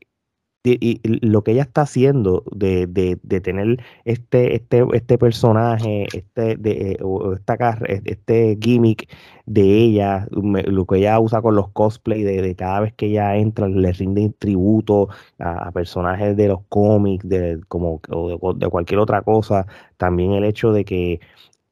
y, 0.63 1.01
lo 1.27 1.43
que 1.43 1.53
ella 1.53 1.63
está 1.63 1.83
haciendo 1.83 2.45
de, 2.53 2.87
de, 2.87 3.19
de, 3.23 3.41
tener 3.41 3.83
este, 4.05 4.55
este, 4.55 4.85
este 4.93 5.19
personaje, 5.19 6.07
este, 6.13 6.57
de, 6.57 6.99
esta, 7.35 7.79
este 7.87 8.59
gimmick 8.61 9.09
de 9.47 9.63
ella, 9.63 10.27
lo 10.31 10.85
que 10.87 10.99
ella 10.99 11.19
usa 11.19 11.41
con 11.43 11.57
los 11.57 11.71
cosplay, 11.71 12.23
de, 12.23 12.55
cada 12.57 12.81
vez 12.81 12.93
que 12.95 13.07
ella 13.07 13.37
entra, 13.37 13.69
le 13.69 13.93
rinde 13.93 14.33
tributo 14.39 15.09
a, 15.39 15.71
personajes 15.73 16.37
de 16.37 16.49
los 16.49 16.61
cómics, 16.69 17.27
de, 17.29 17.61
como, 17.69 18.01
o 18.11 18.55
de, 18.55 18.69
cualquier 18.69 19.01
otra 19.01 19.23
cosa. 19.23 19.67
También 19.97 20.33
el 20.33 20.45
hecho 20.45 20.73
de 20.73 20.85
que 20.85 21.21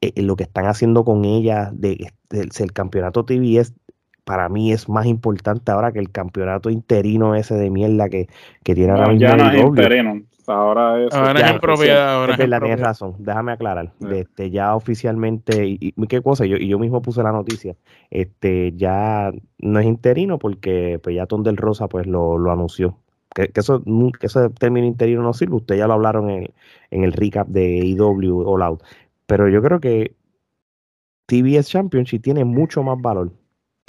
eh, 0.01 0.21
lo 0.21 0.35
que 0.35 0.43
están 0.43 0.65
haciendo 0.65 1.03
con 1.05 1.25
ella, 1.25 1.71
de, 1.73 2.11
el 2.31 2.73
campeonato 2.73 3.25
TBS 3.25 3.73
para 4.29 4.47
mí 4.47 4.71
es 4.71 4.87
más 4.87 5.07
importante 5.07 5.71
ahora 5.71 5.91
que 5.91 5.97
el 5.97 6.11
campeonato 6.11 6.69
interino 6.69 7.33
ese 7.33 7.55
de 7.55 7.71
mierda 7.71 8.09
que, 8.09 8.27
que 8.61 8.75
tiene 8.75 8.91
ahora 8.91 9.07
mismo. 9.07 9.21
Ya 9.21 9.35
no 9.35 9.49
es 9.49 9.59
interino. 9.59 10.21
Ahora 10.45 11.03
es, 11.03 11.11
ahora 11.15 11.49
en 11.49 11.59
propiedad. 11.59 12.13
Ahora 12.13 12.35
es 12.35 12.37
tienes 12.37 12.79
razón. 12.79 13.15
Déjame 13.17 13.53
aclarar. 13.53 13.91
Este, 14.11 14.51
ya 14.51 14.75
oficialmente, 14.75 15.65
y, 15.65 15.93
qué 16.07 16.21
cosa, 16.21 16.45
yo, 16.45 16.57
y 16.57 16.67
yo 16.67 16.77
mismo 16.77 17.01
puse 17.01 17.23
la 17.23 17.31
noticia, 17.31 17.75
este, 18.11 18.73
ya 18.75 19.31
no 19.57 19.79
es 19.79 19.87
interino 19.87 20.37
porque 20.37 20.99
pues 21.01 21.15
ya 21.15 21.25
Ton 21.25 21.41
del 21.41 21.57
Rosa 21.57 21.87
pues 21.87 22.05
lo, 22.05 22.37
lo 22.37 22.51
anunció. 22.51 22.99
Que, 23.33 23.49
eso, 23.55 23.83
que 23.83 24.27
ese 24.27 24.51
término 24.51 24.85
interino 24.85 25.23
no 25.23 25.33
sirve, 25.33 25.55
ustedes 25.55 25.79
ya 25.79 25.87
lo 25.87 25.93
hablaron 25.93 26.29
en, 26.29 26.53
en 26.91 27.03
el 27.03 27.13
recap 27.13 27.47
de 27.47 27.77
IW 27.77 28.47
All 28.47 28.61
Out. 28.61 28.83
Pero 29.25 29.49
yo 29.49 29.63
creo 29.63 29.79
que 29.79 30.13
TBS 31.25 31.67
Championship 31.67 32.21
tiene 32.21 32.45
mucho 32.45 32.83
más 32.83 33.01
valor 33.01 33.31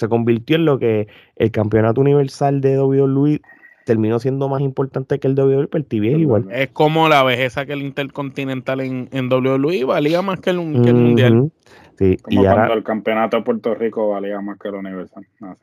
se 0.01 0.09
convirtió 0.09 0.57
en 0.57 0.65
lo 0.65 0.79
que 0.79 1.07
el 1.37 1.51
campeonato 1.51 2.01
universal 2.01 2.61
de 2.61 2.81
WWE 2.81 3.41
terminó 3.85 4.19
siendo 4.19 4.49
más 4.49 4.61
importante 4.61 5.19
que 5.19 5.29
el 5.29 5.35
WWE, 5.35 5.69
pero 5.69 5.83
el 5.83 5.87
TV 5.87 6.13
es 6.13 6.19
igual. 6.19 6.47
Es 6.51 6.69
como 6.69 7.09
la 7.09 7.23
vejeza 7.23 7.67
que 7.67 7.73
el 7.73 7.83
Intercontinental 7.83 8.81
en, 8.81 9.09
en 9.13 9.33
WWE 9.33 9.85
valía 9.85 10.23
más 10.23 10.41
que 10.41 10.51
el, 10.51 10.59
Mundial. 10.59 11.51
Sí, 11.99 12.17
como 12.19 12.43
y 12.43 12.45
cuando 12.45 12.75
el 12.75 12.83
campeonato 12.83 13.37
de 13.37 13.43
Puerto 13.43 13.75
Rico 13.75 14.11
valía 14.11 14.41
más 14.41 14.59
que 14.59 14.69
el 14.69 14.75
Universal. 14.75 15.27
Ah, 15.43 15.57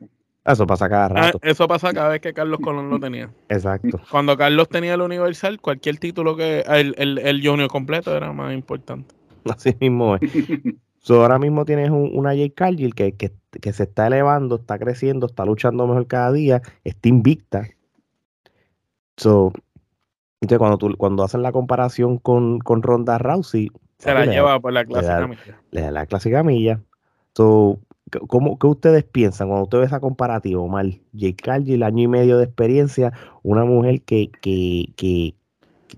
eso 0.52 0.66
pasa 0.66 0.88
cada 0.88 1.06
ah, 1.06 1.08
rato. 1.08 1.40
eso 1.42 1.68
pasa 1.68 1.92
cada 1.92 2.10
vez 2.10 2.20
que 2.20 2.32
Carlos 2.32 2.60
Colón 2.60 2.88
lo 2.90 2.98
tenía. 2.98 3.30
Exacto. 3.48 4.00
Cuando 4.10 4.36
Carlos 4.36 4.68
tenía 4.68 4.94
el 4.94 5.00
Universal, 5.00 5.60
cualquier 5.60 5.98
título 5.98 6.36
que 6.36 6.60
el, 6.60 6.94
el, 6.96 7.18
el 7.18 7.46
Junior 7.46 7.68
completo 7.68 8.16
era 8.16 8.32
más 8.32 8.54
importante. 8.54 9.14
Así 9.44 9.74
mismo 9.80 10.16
es. 10.16 10.22
ahora 11.16 11.38
mismo 11.38 11.64
tienes 11.64 11.90
una 11.90 12.34
Jake 12.34 12.54
Cargill 12.54 12.94
que, 12.94 13.14
que, 13.16 13.72
se 13.72 13.82
está 13.82 14.06
elevando, 14.06 14.56
está 14.56 14.78
creciendo, 14.78 15.26
está 15.26 15.44
luchando 15.44 15.86
mejor 15.86 16.06
cada 16.06 16.32
día, 16.32 16.62
está 16.84 17.08
invicta. 17.08 17.66
So, 19.16 19.52
entonces 20.40 20.58
cuando 20.58 20.78
tú, 20.78 20.94
cuando 20.96 21.24
hacen 21.24 21.42
la 21.42 21.52
comparación 21.52 22.18
con, 22.18 22.58
con 22.58 22.82
Ronda 22.82 23.18
Rousey, 23.18 23.70
se 23.98 24.14
la 24.14 24.26
lleva 24.26 24.60
por 24.60 24.72
la 24.72 24.84
clásica 24.84 25.26
milla. 25.26 25.60
Le 25.72 25.80
da 25.80 25.90
la 25.90 26.06
clásica 26.06 26.42
milla. 26.42 26.80
So, 27.34 27.80
¿cómo, 28.28 28.58
¿Qué 28.58 28.66
ustedes 28.66 29.04
piensan 29.04 29.48
cuando 29.48 29.64
usted 29.64 29.78
ve 29.78 29.84
esa 29.86 30.00
comparativa, 30.00 30.64
mal 30.66 31.00
Jake 31.12 31.42
Cargill, 31.42 31.82
año 31.82 32.04
y 32.04 32.08
medio 32.08 32.38
de 32.38 32.44
experiencia, 32.44 33.12
una 33.42 33.64
mujer 33.64 34.02
que, 34.02 34.30
que, 34.40 34.92
que, 34.96 35.34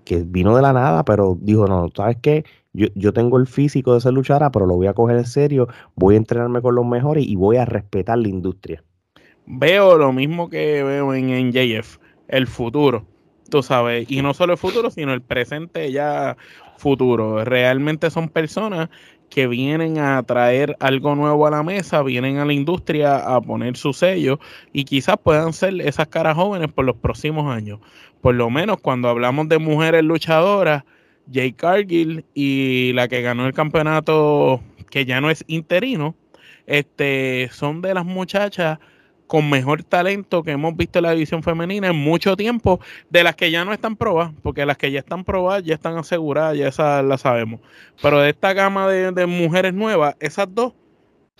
que 0.04 0.22
vino 0.22 0.56
de 0.56 0.62
la 0.62 0.72
nada, 0.72 1.04
pero 1.04 1.36
dijo, 1.40 1.66
no, 1.66 1.88
¿sabes 1.94 2.16
qué? 2.22 2.44
Yo, 2.72 2.86
yo 2.94 3.12
tengo 3.12 3.38
el 3.38 3.46
físico 3.46 3.94
de 3.94 4.00
ser 4.00 4.12
luchadora, 4.12 4.50
pero 4.50 4.66
lo 4.66 4.76
voy 4.76 4.86
a 4.86 4.94
coger 4.94 5.18
en 5.18 5.26
serio, 5.26 5.68
voy 5.94 6.14
a 6.14 6.18
entrenarme 6.18 6.62
con 6.62 6.74
los 6.74 6.86
mejores 6.86 7.26
y 7.26 7.36
voy 7.36 7.56
a 7.56 7.64
respetar 7.64 8.18
la 8.18 8.28
industria. 8.28 8.82
Veo 9.46 9.98
lo 9.98 10.12
mismo 10.12 10.48
que 10.48 10.84
veo 10.84 11.12
en 11.14 11.30
NJF, 11.30 11.98
el 12.28 12.46
futuro, 12.46 13.06
tú 13.50 13.62
sabes, 13.62 14.10
y 14.10 14.22
no 14.22 14.32
solo 14.34 14.52
el 14.52 14.58
futuro, 14.58 14.90
sino 14.90 15.12
el 15.12 15.22
presente 15.22 15.90
ya 15.90 16.36
futuro. 16.76 17.44
Realmente 17.44 18.10
son 18.10 18.28
personas 18.28 18.88
que 19.28 19.46
vienen 19.46 19.98
a 19.98 20.22
traer 20.24 20.76
algo 20.80 21.14
nuevo 21.14 21.46
a 21.46 21.50
la 21.50 21.62
mesa, 21.62 22.02
vienen 22.02 22.38
a 22.38 22.44
la 22.44 22.52
industria 22.52 23.16
a 23.16 23.40
poner 23.40 23.76
su 23.76 23.92
sello 23.92 24.40
y 24.72 24.84
quizás 24.84 25.16
puedan 25.22 25.52
ser 25.52 25.80
esas 25.80 26.08
caras 26.08 26.36
jóvenes 26.36 26.72
por 26.72 26.84
los 26.84 26.96
próximos 26.96 27.52
años. 27.52 27.78
Por 28.20 28.34
lo 28.34 28.50
menos 28.50 28.78
cuando 28.80 29.08
hablamos 29.08 29.48
de 29.48 29.58
mujeres 29.58 30.02
luchadoras, 30.02 30.84
Jay 31.32 31.52
Cargill 31.52 32.24
y 32.34 32.92
la 32.94 33.08
que 33.08 33.22
ganó 33.22 33.46
el 33.46 33.54
campeonato, 33.54 34.60
que 34.90 35.04
ya 35.04 35.20
no 35.20 35.30
es 35.30 35.44
interino, 35.46 36.14
este, 36.66 37.48
son 37.52 37.82
de 37.82 37.94
las 37.94 38.04
muchachas 38.04 38.78
con 39.26 39.48
mejor 39.48 39.84
talento 39.84 40.42
que 40.42 40.50
hemos 40.50 40.76
visto 40.76 40.98
en 40.98 41.04
la 41.04 41.12
división 41.12 41.44
femenina 41.44 41.86
en 41.86 41.96
mucho 41.96 42.36
tiempo, 42.36 42.80
de 43.10 43.22
las 43.22 43.36
que 43.36 43.52
ya 43.52 43.64
no 43.64 43.72
están 43.72 43.94
probadas, 43.94 44.32
porque 44.42 44.66
las 44.66 44.76
que 44.76 44.90
ya 44.90 44.98
están 44.98 45.24
probadas 45.24 45.62
ya 45.62 45.74
están 45.74 45.96
aseguradas, 45.96 46.58
ya 46.58 46.66
esas 46.66 47.04
las 47.04 47.20
sabemos. 47.20 47.60
Pero 48.02 48.20
de 48.20 48.30
esta 48.30 48.52
gama 48.54 48.88
de, 48.88 49.12
de 49.12 49.26
mujeres 49.26 49.72
nuevas, 49.72 50.16
esas 50.18 50.52
dos 50.52 50.72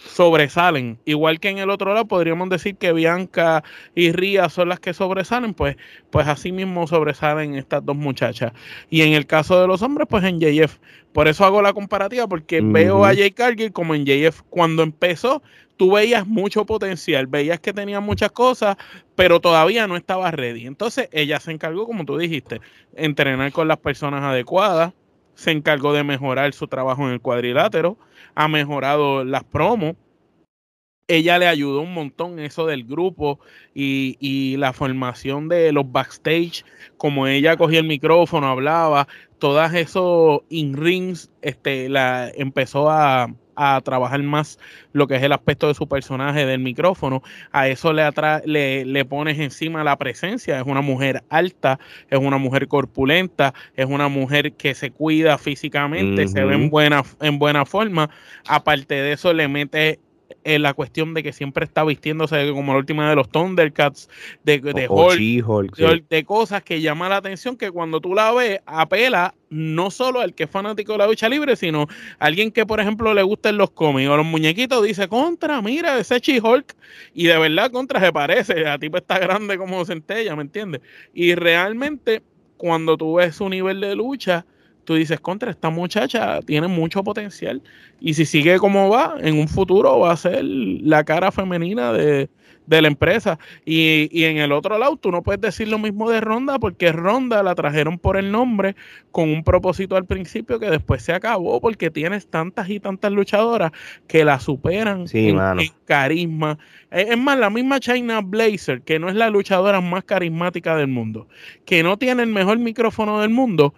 sobresalen. 0.07 0.99
Igual 1.05 1.41
que 1.41 1.51
en 1.51 1.59
el 1.59 1.71
otro 1.71 1.93
lado 1.93 2.07
podríamos 2.07 2.49
decir 2.49 2.77
que 2.77 2.93
Bianca 2.93 3.63
y 3.95 4.13
Ría 4.13 4.49
son 4.49 4.69
las 4.69 4.81
que 4.81 4.95
sobresalen, 4.95 5.55
pues, 5.55 5.77
pues 6.11 6.27
así 6.27 6.53
mismo 6.53 6.87
sobresalen 6.87 7.55
estas 7.55 7.85
dos 7.85 7.97
muchachas. 7.97 8.53
Y 8.89 9.03
en 9.03 9.13
el 9.13 9.27
caso 9.27 9.61
de 9.61 9.67
los 9.67 9.83
hombres, 9.83 10.07
pues 10.09 10.25
en 10.25 10.41
JF. 10.41 10.79
Por 11.13 11.29
eso 11.29 11.45
hago 11.45 11.61
la 11.61 11.73
comparativa, 11.73 12.27
porque 12.29 12.61
veo 12.61 13.05
a 13.05 13.15
Jay 13.15 13.33
Cargill 13.33 13.73
como 13.73 13.95
en 13.95 14.07
JF. 14.07 14.43
Cuando 14.49 14.83
empezó, 14.83 15.43
tú 15.77 15.93
veías 15.93 16.27
mucho 16.27 16.65
potencial, 16.65 17.27
veías 17.27 17.61
que 17.61 17.73
tenía 17.73 18.01
muchas 18.01 18.31
cosas, 18.33 18.77
pero 19.17 19.41
todavía 19.41 19.87
no 19.87 19.97
estaba 19.97 20.31
ready. 20.31 20.67
Entonces 20.67 21.09
ella 21.13 21.41
se 21.41 21.53
encargó, 21.53 21.87
como 21.87 22.05
tú 22.05 22.17
dijiste, 22.17 22.61
entrenar 22.95 23.53
con 23.53 23.69
las 23.69 23.79
personas 23.79 24.23
adecuadas, 24.23 24.93
se 25.35 25.51
encargó 25.51 25.93
de 25.93 26.05
mejorar 26.05 26.53
su 26.53 26.69
trabajo 26.69 27.07
en 27.07 27.13
el 27.15 27.21
cuadrilátero, 27.21 27.97
ha 28.41 28.49
mejorado 28.49 29.23
las 29.25 29.45
promos. 29.45 29.97
Ella 31.09 31.39
le 31.39 31.49
ayudó 31.49 31.81
un 31.81 31.93
montón 31.93 32.39
eso 32.39 32.67
del 32.67 32.85
grupo 32.85 33.41
y, 33.75 34.17
y, 34.21 34.57
la 34.57 34.73
formación 34.73 35.49
de 35.49 35.73
los 35.73 35.91
backstage, 35.91 36.65
como 36.97 37.27
ella 37.27 37.57
cogía 37.57 37.81
el 37.81 37.87
micrófono, 37.87 38.47
hablaba, 38.47 39.09
todas 39.39 39.75
esos 39.75 40.43
in-rings, 40.51 41.31
este, 41.43 41.89
la 41.89 42.31
empezó 42.33 42.91
a, 42.91 43.35
a 43.61 43.79
trabajar 43.83 44.23
más 44.23 44.59
lo 44.93 45.07
que 45.07 45.17
es 45.17 45.23
el 45.23 45.33
aspecto 45.33 45.69
de 45.69 45.75
su 45.75 45.87
personaje 45.87 46.47
del 46.47 46.61
micrófono. 46.61 47.23
A 47.53 47.69
eso 47.69 47.93
le, 47.93 48.09
le, 48.47 48.87
le, 48.87 49.05
pones 49.05 49.39
encima 49.39 49.85
la 49.85 49.97
presencia. 49.97 50.59
Es 50.59 50.67
una 50.67 50.81
mujer 50.81 51.23
alta, 51.29 51.79
es 52.09 52.19
una 52.19 52.39
mujer 52.39 52.69
corpulenta, 52.69 53.53
es 53.77 53.85
una 53.85 54.09
mujer 54.09 54.53
que 54.55 54.75
se 54.75 54.91
cuida 54.91 55.37
físicamente, 55.37 56.27
se 56.27 56.43
ve 56.43 56.55
en 56.55 56.71
buena, 56.71 57.03
en 57.21 57.39
buena 57.39 57.67
forma. 57.67 58.09
Aparte 58.47 58.95
de 58.95 59.13
eso, 59.13 59.35
le 59.35 59.47
metes 59.47 59.99
en 60.45 60.63
la 60.63 60.75
cuestión 60.75 61.15
de 61.15 61.23
que 61.23 61.33
siempre 61.33 61.65
está 61.65 61.85
vistiéndose 61.85 62.51
como 62.53 62.73
la 62.73 62.79
última 62.79 63.09
de 63.09 63.17
los 63.17 63.29
Thundercats, 63.29 64.09
de, 64.45 64.61
de, 64.61 64.89
Hulk, 64.89 66.09
de, 66.09 66.25
cosas 66.25 66.63
que 66.63 66.81
llaman 66.81 67.11
la 67.11 67.17
atención, 67.17 67.57
que 67.57 67.71
cuando 67.71 68.01
tú 68.01 68.15
la 68.15 68.33
ves, 68.33 68.61
apela 68.67 69.35
no 69.51 69.91
solo 69.91 70.21
al 70.21 70.35
que 70.35 70.45
es 70.45 70.51
fanático 70.51 70.93
de 70.93 70.99
la 70.99 71.07
lucha 71.07 71.29
libre, 71.29 71.57
sino 71.57 71.83
a 72.19 72.27
alguien 72.27 72.53
que, 72.53 72.65
por 72.65 72.81
ejemplo, 72.81 73.13
le 73.15 73.23
gusten 73.23 73.57
los 73.57 73.71
cómics 73.71 74.09
o 74.09 74.17
los 74.17 74.27
muñequitos, 74.27 74.85
dice, 74.85 75.09
contra, 75.09 75.61
mira, 75.61 75.99
ese 75.99 76.21
She-Hulk, 76.21 76.75
y 77.15 77.27
de 77.27 77.39
verdad, 77.39 77.71
contra 77.71 78.01
se 78.01 78.13
parece, 78.13 78.67
a 78.67 78.79
tipo 78.79 78.97
está 78.97 79.19
grande 79.19 79.59
como 79.59 79.85
centella, 79.85 80.37
¿me 80.37 80.43
entiendes? 80.43 80.81
Y 81.13 81.35
realmente, 81.35 82.23
cuando 82.57 82.97
tú 82.97 83.15
ves 83.15 83.37
su 83.37 83.49
nivel 83.49 83.81
de 83.81 83.97
lucha, 83.97 84.47
tú 84.91 84.97
dices, 84.97 85.21
contra, 85.21 85.53
esta 85.53 85.71
muchacha 85.71 86.41
tiene 86.43 86.67
mucho 86.67 87.05
potencial 87.05 87.63
y 88.01 88.15
si 88.15 88.25
sigue 88.25 88.59
como 88.59 88.89
va, 88.89 89.15
en 89.21 89.39
un 89.39 89.47
futuro 89.47 90.01
va 90.01 90.11
a 90.11 90.17
ser 90.17 90.45
la 90.45 91.05
cara 91.05 91.31
femenina 91.31 91.93
de, 91.93 92.29
la 92.67 92.89
empresa. 92.89 93.39
Y, 93.65 94.09
y, 94.11 94.25
en 94.25 94.39
el 94.39 94.51
otro 94.51 94.79
lado, 94.79 94.97
tú 94.97 95.13
no 95.13 95.23
puedes 95.23 95.41
decir 95.41 95.69
lo 95.69 95.79
mismo 95.79 96.11
de 96.11 96.21
Ronda 96.21 96.59
porque 96.59 96.91
Ronda 96.91 97.41
la 97.45 97.55
trajeron 97.55 98.01
por 98.01 98.17
el 98.17 98.33
nombre 98.33 98.75
con 99.13 99.29
un 99.29 99.45
propósito 99.45 99.95
al 99.95 100.07
principio 100.07 100.59
que 100.59 100.69
después 100.69 101.05
se 101.05 101.13
acabó 101.13 101.61
porque 101.61 101.89
tienes 101.93 102.27
tantas 102.27 102.69
y 102.69 102.81
tantas 102.81 103.13
luchadoras 103.13 103.71
que 104.09 104.25
la 104.25 104.41
superan 104.41 105.05
en, 105.13 105.39
carisma. 105.85 106.59
Es 106.91 107.17
más, 107.17 107.39
la 107.39 107.51
misma 107.51 107.79
China 107.79 108.23
Blazer, 108.25 108.83
que 108.83 108.99
no 108.99 109.09
es 109.09 109.15
la 109.15 109.31
luchadora 109.31 109.81
más 109.81 110.03
carismática 110.03 110.75
del 110.75 110.89
mundo, 110.89 111.29
que 111.65 111.85
no 111.85 111.97
tiene 111.97 112.25
el 112.25 112.31
mejor 112.31 112.59
micrófono 112.59 113.21
del 113.21 113.31
mundo, 113.31 113.73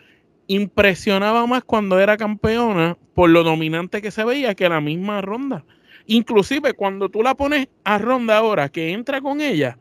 impresionaba 0.47 1.47
más 1.47 1.65
cuando 1.65 1.99
era 2.01 2.17
campeona 2.17 2.97
por 3.15 3.31
lo 3.31 3.43
dominante 3.43 4.03
que 4.03 4.11
se 4.11 4.25
veía 4.25 4.55
que 4.55 4.69
la 4.69 4.81
misma 4.81 5.21
ronda. 5.21 5.65
Inclusive 6.07 6.75
cuando 6.75 7.09
tú 7.09 7.23
la 7.23 7.35
pones 7.35 7.69
a 7.85 7.99
ronda 7.99 8.39
ahora, 8.39 8.69
que 8.69 8.91
entra 8.91 9.21
con 9.21 9.41
ella, 9.41 9.79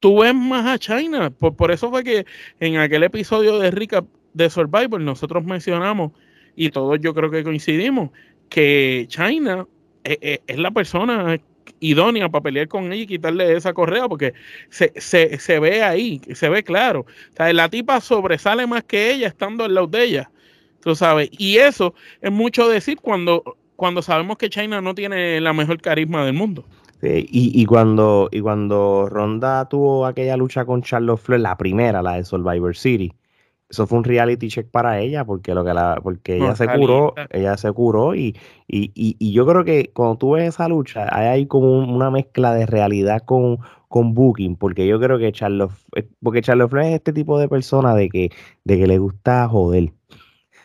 tú 0.00 0.20
ves 0.20 0.34
más 0.34 0.66
a 0.66 0.78
China. 0.78 1.30
Por, 1.30 1.54
por 1.56 1.70
eso 1.70 1.90
fue 1.90 2.02
que 2.02 2.26
en 2.60 2.76
aquel 2.78 3.04
episodio 3.04 3.58
de 3.58 3.70
Rica 3.70 4.04
de 4.34 4.50
Survivor 4.50 5.00
nosotros 5.00 5.44
mencionamos, 5.44 6.12
y 6.56 6.70
todos 6.70 6.98
yo 7.00 7.14
creo 7.14 7.30
que 7.30 7.44
coincidimos, 7.44 8.10
que 8.48 9.06
China 9.08 9.66
es, 10.04 10.18
es, 10.20 10.40
es 10.46 10.58
la 10.58 10.70
persona 10.70 11.38
idónea 11.80 12.28
para 12.28 12.42
pelear 12.42 12.68
con 12.68 12.92
ella 12.92 13.02
y 13.02 13.06
quitarle 13.06 13.56
esa 13.56 13.72
correa, 13.72 14.08
porque 14.08 14.34
se, 14.70 14.92
se, 14.96 15.38
se 15.38 15.58
ve 15.58 15.82
ahí, 15.82 16.20
se 16.34 16.48
ve 16.48 16.62
claro. 16.62 17.00
O 17.00 17.36
sea, 17.36 17.52
la 17.52 17.68
tipa 17.68 18.00
sobresale 18.00 18.66
más 18.66 18.84
que 18.84 19.12
ella 19.12 19.28
estando 19.28 19.64
al 19.64 19.74
lado 19.74 19.86
de 19.86 20.04
ella. 20.04 20.30
Tú 20.80 20.94
sabes, 20.94 21.30
y 21.32 21.58
eso 21.58 21.94
es 22.20 22.32
mucho 22.32 22.68
decir 22.68 22.98
cuando, 23.00 23.56
cuando 23.76 24.02
sabemos 24.02 24.36
que 24.36 24.50
China 24.50 24.80
no 24.80 24.94
tiene 24.94 25.40
la 25.40 25.52
mejor 25.52 25.80
carisma 25.80 26.24
del 26.24 26.34
mundo. 26.34 26.64
y, 27.02 27.28
y, 27.30 27.64
cuando, 27.66 28.28
y 28.32 28.40
cuando 28.40 29.08
Ronda 29.08 29.68
tuvo 29.68 30.06
aquella 30.06 30.36
lucha 30.36 30.64
con 30.64 30.82
Charlotte 30.82 31.20
Flair, 31.20 31.40
la 31.40 31.56
primera, 31.56 32.02
la 32.02 32.14
de 32.14 32.24
Survivor 32.24 32.76
City, 32.76 33.12
eso 33.72 33.86
fue 33.86 33.98
un 33.98 34.04
reality 34.04 34.48
check 34.48 34.70
para 34.70 35.00
ella 35.00 35.24
porque 35.24 35.54
lo 35.54 35.64
que 35.64 35.72
la 35.72 35.98
porque 36.02 36.36
ella 36.36 36.54
se 36.54 36.68
curó 36.68 37.14
ella 37.30 37.56
se 37.56 37.72
curó 37.72 38.14
y, 38.14 38.36
y, 38.68 38.92
y, 38.94 39.32
yo 39.32 39.46
creo 39.46 39.64
que 39.64 39.90
cuando 39.94 40.18
tú 40.18 40.32
ves 40.32 40.50
esa 40.50 40.68
lucha 40.68 41.06
hay, 41.10 41.26
hay 41.28 41.46
como 41.46 41.78
una 41.78 42.10
mezcla 42.10 42.52
de 42.52 42.66
realidad 42.66 43.22
con, 43.24 43.60
con 43.88 44.12
Booking 44.12 44.56
porque 44.56 44.86
yo 44.86 45.00
creo 45.00 45.18
que 45.18 45.32
Charlotte 45.32 45.72
eh, 45.96 46.06
porque 46.22 46.42
Flair 46.42 46.88
es 46.88 46.94
este 46.96 47.14
tipo 47.14 47.38
de 47.38 47.48
persona 47.48 47.94
de 47.94 48.10
que 48.10 48.30
de 48.64 48.78
que 48.78 48.86
le 48.86 48.98
gusta 48.98 49.48
joder 49.48 49.94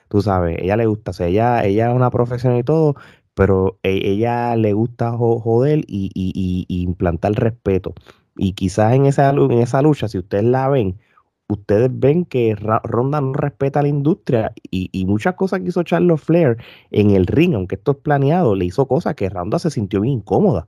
tú 0.10 0.22
sabes 0.22 0.58
ella 0.60 0.76
le 0.76 0.86
gusta 0.86 1.12
o 1.12 1.14
sea 1.14 1.28
ella 1.28 1.64
ella 1.64 1.90
es 1.90 1.96
una 1.96 2.12
profesional 2.12 2.60
y 2.60 2.64
todo 2.64 2.96
pero 3.36 3.80
e, 3.84 4.02
ella 4.04 4.56
le 4.58 4.74
gusta 4.74 5.12
joder 5.14 5.86
y, 5.88 6.12
y, 6.14 6.66
y 6.68 6.82
implantar 6.82 7.34
respeto. 7.34 7.94
Y 8.36 8.54
quizás 8.54 8.94
en 8.96 9.06
esa 9.06 9.30
en 9.30 9.52
esa 9.54 9.82
lucha 9.84 10.08
si 10.08 10.18
ustedes 10.18 10.44
la 10.44 10.68
ven 10.70 10.98
ustedes 11.48 11.90
ven 11.92 12.26
que 12.26 12.56
Ronda 12.56 13.22
no 13.22 13.34
respeta 13.34 13.80
a 13.80 13.84
la 13.84 13.90
industria 13.90 14.52
y, 14.70 15.06
muchas 15.06 15.36
cosas 15.36 15.62
que 15.62 15.70
hizo 15.70 15.84
Charles 15.84 16.22
Flair 16.22 16.58
en 16.92 17.12
el 17.12 17.26
ring, 17.28 17.56
aunque 17.56 17.76
esto 17.76 17.92
es 17.92 17.98
planeado, 17.98 18.56
le 18.56 18.66
hizo 18.66 18.88
cosas 18.88 19.16
que 19.16 19.30
Ronda 19.30 19.60
se 19.60 19.72
sintió 19.72 20.02
bien 20.02 20.16
incómoda. 20.16 20.68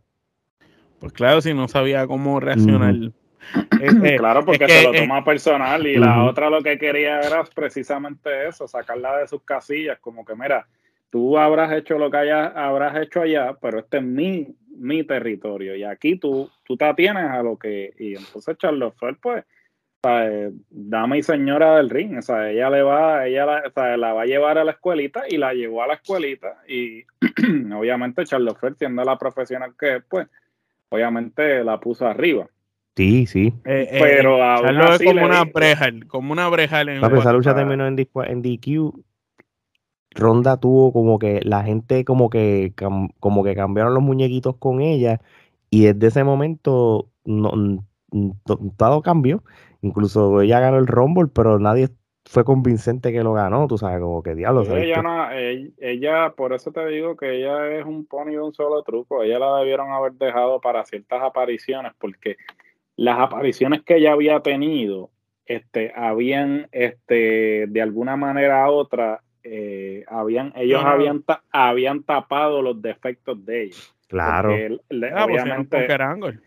Pues 1.00 1.14
claro, 1.14 1.42
si 1.42 1.54
no 1.54 1.68
sabía 1.68 2.08
cómo 2.08 2.40
reaccionar. 2.40 2.96
claro, 4.18 4.46
porque 4.46 4.68
se 4.68 4.84
lo 4.84 4.92
toma 4.92 5.24
personal 5.24 5.88
y 5.88 5.98
la 5.98 6.24
otra 6.26 6.50
lo 6.50 6.62
que 6.62 6.78
quería 6.78 7.22
era 7.22 7.44
precisamente 7.44 8.48
eso, 8.48 8.68
sacarla 8.68 9.18
de 9.18 9.28
sus 9.28 9.44
casillas, 9.44 9.98
como 10.00 10.26
que 10.26 10.36
mira, 10.36 10.68
tú 11.10 11.38
habrás 11.38 11.72
hecho 11.74 11.98
lo 11.98 12.12
que 12.12 12.18
haya, 12.18 12.48
habrás 12.48 13.02
hecho 13.02 13.22
allá, 13.22 13.58
pero 13.62 13.80
este 13.80 13.98
es 13.98 14.04
mi, 14.04 14.48
mi 14.76 15.04
territorio 15.04 15.76
y 15.76 15.84
aquí 15.84 16.18
tú, 16.18 16.50
tú 16.64 16.76
te 16.78 16.86
atienes 16.86 17.30
a 17.30 17.42
lo 17.42 17.58
que... 17.58 17.94
Y 17.98 18.16
entonces 18.16 18.58
Charles 18.58 18.94
Flair 18.96 19.18
pues 19.22 19.46
dama 20.02 21.18
y 21.18 21.24
señora 21.24 21.76
del 21.76 21.90
ring, 21.90 22.18
o 22.18 22.22
sea, 22.22 22.50
ella 22.50 22.70
le 22.70 22.82
va, 22.84 23.28
ella 23.28 23.46
la, 23.46 23.98
la 23.98 24.14
va 24.14 24.22
a 24.22 24.26
llevar 24.26 24.58
a 24.58 24.64
la 24.64 24.72
escuelita 24.72 25.24
y 25.28 25.38
la 25.38 25.54
llevó 25.54 25.84
a 25.84 25.88
la 25.88 25.96
escuelita 25.96 26.62
y 26.68 27.04
obviamente 27.74 28.26
Charles 28.26 28.58
Flair, 28.58 28.76
siendo 28.78 29.04
la 29.04 29.18
profesional 29.18 29.74
que 29.78 29.98
es, 29.98 30.04
pues, 30.10 30.28
obviamente 30.90 31.64
la 31.64 31.80
puso 31.80 32.08
arriba. 32.08 32.48
Sí, 32.96 33.26
sí. 33.28 33.54
Eh, 33.66 33.88
eh, 33.92 33.98
pero 34.02 34.38
es 34.94 35.02
como 35.04 35.26
una 35.26 35.44
breja, 35.46 35.90
como 36.08 36.34
una 36.34 36.50
breja. 36.50 36.82
En 36.82 37.04
esa 37.04 37.32
lucha 37.32 37.56
terminó 37.56 37.88
en, 37.88 37.98
en 37.98 38.42
DQ. 38.42 38.94
Ronda 40.12 40.58
tuvo 40.58 40.92
como 40.92 41.20
que 41.20 41.40
la 41.44 41.64
gente 41.64 42.04
como 42.04 42.30
que 42.30 42.74
como 42.76 43.44
que 43.44 43.56
cambiaron 43.56 43.94
los 43.94 44.04
muñequitos 44.04 44.58
con 44.58 44.82
ella 44.82 45.22
y 45.70 45.86
desde 45.86 46.08
ese 46.08 46.24
momento 46.24 47.10
no, 47.26 47.86
todo 48.76 49.02
cambió 49.02 49.44
Incluso 49.82 50.42
ella 50.42 50.60
ganó 50.60 50.78
el 50.78 50.88
Rumble, 50.88 51.30
pero 51.34 51.60
nadie 51.60 51.90
fue 52.26 52.44
convincente 52.44 53.12
que 53.12 53.24
lo 53.24 53.34
ganó, 53.34 53.68
tú 53.68 53.78
sabes, 53.78 54.00
como 54.00 54.22
que 54.22 54.36
diablo. 54.36 54.62
Ella, 54.76 55.02
no, 55.02 55.32
ella, 55.32 56.34
por 56.36 56.54
eso 56.54 56.72
te 56.72 56.86
digo 56.88 57.16
que 57.16 57.38
ella 57.38 57.80
es 57.80 57.86
un 57.86 58.06
pony 58.06 58.32
de 58.32 58.42
un 58.42 58.54
solo 58.54 58.84
truco. 58.84 59.24
Ella 59.24 59.40
la 59.40 59.58
debieron 59.58 59.92
haber 59.92 60.14
dejado 60.14 60.62
para 60.62 60.86
ciertas 60.86 61.24
apariciones, 61.24 61.94
porque 61.98 62.38
las 62.96 63.20
apariciones 63.20 63.82
que 63.84 63.96
ella 63.96 64.12
había 64.12 64.42
tenido, 64.42 65.10
este, 65.46 65.92
habían, 65.96 66.68
este, 66.72 67.66
de 67.68 67.82
alguna 67.82 68.16
manera 68.16 68.70
u 68.70 68.74
otra, 68.74 69.24
eh, 69.44 70.04
habían, 70.08 70.54
ellos 70.56 70.84
habían, 70.86 71.24
habían 71.52 72.04
tapado 72.04 72.62
los 72.62 72.80
defectos 72.82 73.44
de 73.46 73.64
ella. 73.64 73.78
Claro. 74.08 74.54
Ah, 75.16 75.28
pues, 75.28 76.40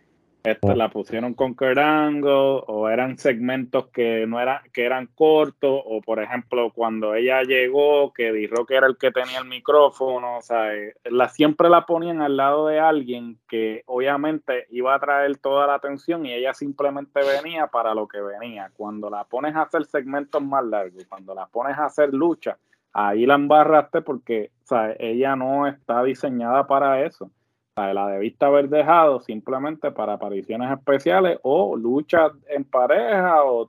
obviamente, 0.43 0.51
este, 0.51 0.77
la 0.77 0.91
pusieron 0.91 1.35
con 1.35 1.55
Kerango 1.55 2.61
o 2.65 2.89
eran 2.89 3.19
segmentos 3.19 3.87
que 3.89 4.27
no 4.27 4.41
eran 4.41 4.61
que 4.73 4.85
eran 4.85 5.07
cortos 5.07 5.83
o 5.85 6.01
por 6.01 6.23
ejemplo 6.23 6.73
cuando 6.75 7.15
ella 7.15 7.43
llegó 7.43 8.13
que 8.13 8.33
dijo 8.33 8.67
que 8.67 8.77
era 8.77 8.87
el 8.87 8.97
que 8.97 9.11
tenía 9.11 9.39
el 9.39 9.47
micrófono 9.47 10.39
o 10.39 10.43
sea 10.43 10.75
eh, 10.75 10.95
la 11.05 11.29
siempre 11.29 11.69
la 11.69 11.87
ponían 11.87 12.21
al 12.21 12.37
lado 12.37 12.67
de 12.67 12.81
alguien 12.81 13.39
que 13.49 13.83
obviamente 13.87 14.67
iba 14.71 14.95
a 14.95 15.01
traer 15.01 15.37
toda 15.39 15.67
la 15.67 15.75
atención 15.75 16.27
y 16.27 16.33
ella 16.33 16.55
simplemente 16.55 17.21
venía 17.21 17.67
para 17.69 17.95
lo 17.95 18.09
que 18.09 18.21
venía. 18.21 18.71
Cuando 18.77 19.11
la 19.11 19.25
pones 19.25 19.55
a 19.55 19.63
hacer 19.63 19.85
segmentos 19.85 20.43
más 20.43 20.65
largos 20.65 21.05
cuando 21.09 21.35
la 21.35 21.47
pones 21.47 21.79
a 21.79 21.87
hacer 21.87 22.13
lucha 22.13 22.59
ahí 22.93 23.27
la 23.27 23.35
embarraste 23.35 24.03
porque 24.03 24.51
o 24.65 24.67
sea, 24.67 24.95
ella 24.99 25.37
no 25.37 25.67
está 25.67 26.03
diseñada 26.03 26.67
para 26.67 27.05
eso 27.05 27.31
la 27.77 28.09
debiste 28.09 28.45
haber 28.45 28.69
dejado 28.69 29.21
simplemente 29.21 29.91
para 29.91 30.15
apariciones 30.15 30.71
especiales 30.71 31.39
o 31.43 31.75
luchas 31.77 32.33
en 32.49 32.65
pareja 32.65 33.45
o, 33.45 33.69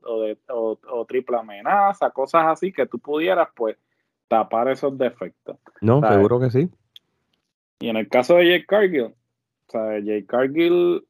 o, 0.50 1.06
triple 1.06 1.38
amenaza, 1.38 2.10
cosas 2.10 2.46
así 2.48 2.74
que 2.74 2.86
tú 2.86 3.00
pudieras 3.00 3.48
pues 3.56 3.78
tapar 4.28 4.68
esos 4.68 4.98
defectos. 4.98 5.58
No, 5.82 6.02
seguro 6.02 6.40
que 6.40 6.50
sí. 6.50 6.70
Y 7.80 7.90
en 7.90 7.98
el 7.98 8.10
caso 8.10 8.36
de 8.36 8.50
Jake 8.50 8.66
Cargill, 8.66 9.14
o 9.74 9.98
Jake 10.00 10.26
Cargill, 10.26 11.06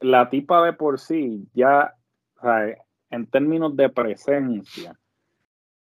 la 0.00 0.28
tipa 0.28 0.64
de 0.64 0.74
por 0.74 0.98
sí, 1.00 1.48
ya, 1.54 1.94
en 3.10 3.26
términos 3.26 3.74
de 3.74 3.88
presencia, 3.88 4.98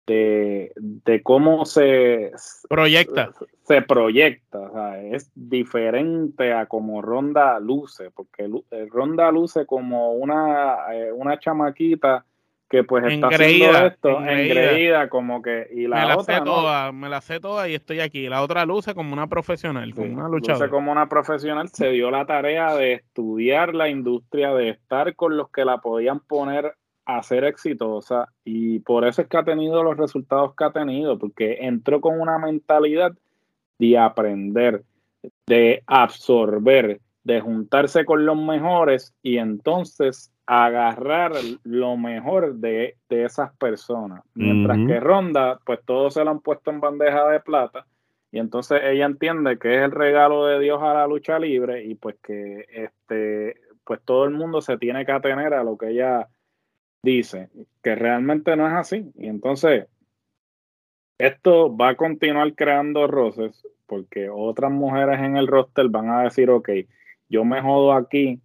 de, 0.08 0.72
de 0.76 1.22
cómo 1.24 1.66
se 1.66 2.32
proyecta. 2.70 3.32
Se, 3.64 3.82
proyecta, 3.82 5.02
es 5.02 5.32
diferente 5.36 6.54
a 6.54 6.66
como 6.66 7.02
Ronda 7.02 7.60
luce, 7.60 8.12
porque 8.12 8.50
Ronda 8.90 9.32
luce 9.32 9.66
como 9.66 10.14
una, 10.14 10.94
eh, 10.94 11.12
una 11.12 11.40
chamaquita 11.40 12.26
que 12.72 12.86
pues 12.86 13.04
está 13.06 13.28
haciendo 13.28 13.86
esto 13.86 14.26
engreída. 14.26 15.10
como 15.10 15.42
que 15.42 15.68
y 15.74 15.88
la 15.88 16.00
me 16.00 16.08
la 16.08 16.18
otra 16.18 16.38
sé 16.38 16.46
toda, 16.46 16.92
me 16.94 17.10
la 17.10 17.20
sé 17.20 17.40
toda 17.42 17.68
y 17.68 17.76
estoy 17.76 18.00
aquí 18.00 18.30
la 18.30 18.42
otra 18.42 18.66
luce 18.66 18.96
como 18.96 19.12
una 19.12 19.28
profesional 19.28 19.94
como 19.94 20.14
una 20.14 20.30
luchadora 20.30 20.68
luce 20.68 20.72
como 20.72 20.94
una 20.94 21.10
profesional 21.10 21.68
se 21.68 21.90
dio 21.90 22.10
la 22.10 22.26
tarea 22.26 22.74
de 22.76 22.94
estudiar 22.94 23.76
la 23.76 23.90
industria 23.90 24.54
de 24.54 24.70
estar 24.70 25.16
con 25.16 25.36
los 25.36 25.52
que 25.52 25.66
la 25.66 25.80
podían 25.80 26.22
poner 26.22 26.74
a 27.18 27.24
ser 27.24 27.44
exitosa 27.44 28.28
y 28.44 28.80
por 28.80 29.06
eso 29.06 29.22
es 29.22 29.28
que 29.28 29.38
ha 29.38 29.44
tenido 29.44 29.84
los 29.84 29.98
resultados 29.98 30.56
que 30.56 30.64
ha 30.64 30.72
tenido 30.72 31.18
porque 31.18 31.58
entró 31.62 32.02
con 32.02 32.20
una 32.20 32.38
mentalidad 32.38 33.14
de 33.80 33.98
aprender 33.98 34.84
de 35.46 35.84
absorber 35.88 37.00
de 37.24 37.40
juntarse 37.42 38.06
con 38.06 38.26
los 38.26 38.38
mejores 38.38 39.14
y 39.22 39.38
entonces 39.38 40.32
agarrar 40.46 41.34
lo 41.64 41.96
mejor 41.96 42.56
de, 42.56 42.98
esas 43.10 43.56
personas. 43.58 44.24
Mientras 44.34 44.78
que 44.88 45.00
Ronda, 45.00 45.60
pues 45.66 45.80
todos 45.86 46.16
se 46.16 46.24
lo 46.24 46.32
han 46.32 46.40
puesto 46.40 46.72
en 46.72 46.82
bandeja 46.82 47.30
de 47.30 47.40
plata 47.40 47.86
y 48.32 48.40
entonces 48.40 48.82
ella 48.84 49.06
entiende 49.06 49.60
que 49.60 49.76
es 49.76 49.84
el 49.84 49.92
regalo 49.92 50.46
de 50.46 50.60
Dios 50.60 50.82
a 50.82 50.94
la 50.94 51.08
lucha 51.08 51.38
libre 51.38 51.84
y 51.84 51.96
pues 51.96 52.16
que 52.24 52.66
este 52.70 53.58
pues 53.84 54.00
todo 54.06 54.26
el 54.26 54.32
mundo 54.32 54.62
se 54.62 54.78
tiene 54.78 55.06
que 55.06 55.12
atener 55.12 55.54
a 55.54 55.64
lo 55.64 55.78
que 55.78 55.90
ella 55.90 56.28
dice, 57.04 57.50
que 57.84 57.96
realmente 57.96 58.56
no 58.56 58.68
es 58.68 58.74
así. 58.74 59.12
Y 59.16 59.28
entonces 59.28 59.88
esto 61.18 61.76
va 61.76 61.90
a 61.90 61.98
continuar 61.98 62.54
creando 62.56 63.08
roces 63.08 63.68
porque 63.86 64.30
otras 64.30 64.72
mujeres 64.72 65.20
en 65.20 65.38
el 65.38 65.48
roster 65.48 65.90
van 65.90 66.10
a 66.10 66.24
decir, 66.24 66.50
ok, 66.50 66.70
yo 67.30 67.44
me 67.46 67.62
jodo 67.62 67.94
aquí 67.94 68.42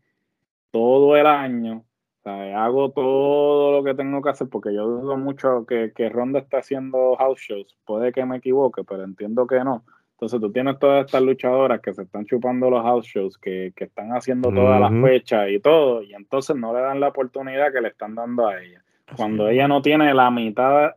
todo 0.71 1.17
el 1.17 1.27
año 1.27 1.87
hago 2.27 2.91
todo 2.91 3.73
lo 3.73 3.85
que 3.85 3.95
tengo 3.95 4.21
que 4.23 4.31
hacer 4.31 4.49
porque 4.49 4.75
yo 4.75 4.87
dudo 4.87 5.17
mucho 5.17 5.65
que, 5.67 5.93
que 5.95 6.09
Ronda 6.09 6.41
está 6.41 6.59
haciendo 6.59 7.17
house 7.17 7.41
shows. 7.41 7.77
Puede 7.85 8.13
que 8.13 8.25
me 8.25 8.39
equivoque, 8.39 8.83
pero 8.85 9.05
entiendo 9.05 9.47
que 9.47 9.63
no. 9.63 9.85
Entonces 10.17 10.41
tú 10.41 10.51
tienes 10.51 10.79
todas 10.79 11.05
estas 11.05 11.21
luchadoras 11.21 11.79
que 11.83 11.93
se 11.93 12.03
están 12.03 12.25
chupando 12.25 12.71
los 12.71 12.83
house 12.83 13.07
shows, 13.07 13.37
que, 13.37 13.75
están 13.77 14.13
haciendo 14.13 14.51
todas 14.51 14.81
las 14.81 14.91
fechas 15.03 15.51
y 15.51 15.61
todo, 15.61 16.03
y 16.03 16.15
entonces 16.15 16.57
no 16.57 16.75
le 16.75 16.81
dan 16.81 17.01
la 17.01 17.09
oportunidad 17.09 17.71
que 17.71 17.83
le 17.83 17.89
están 17.89 18.15
dando 18.15 18.49
a 18.49 18.59
ella. 18.63 18.83
Cuando 19.15 19.47
ella 19.47 19.69
no 19.69 19.83
tiene 19.83 20.15
la 20.15 20.31
mitad 20.31 20.95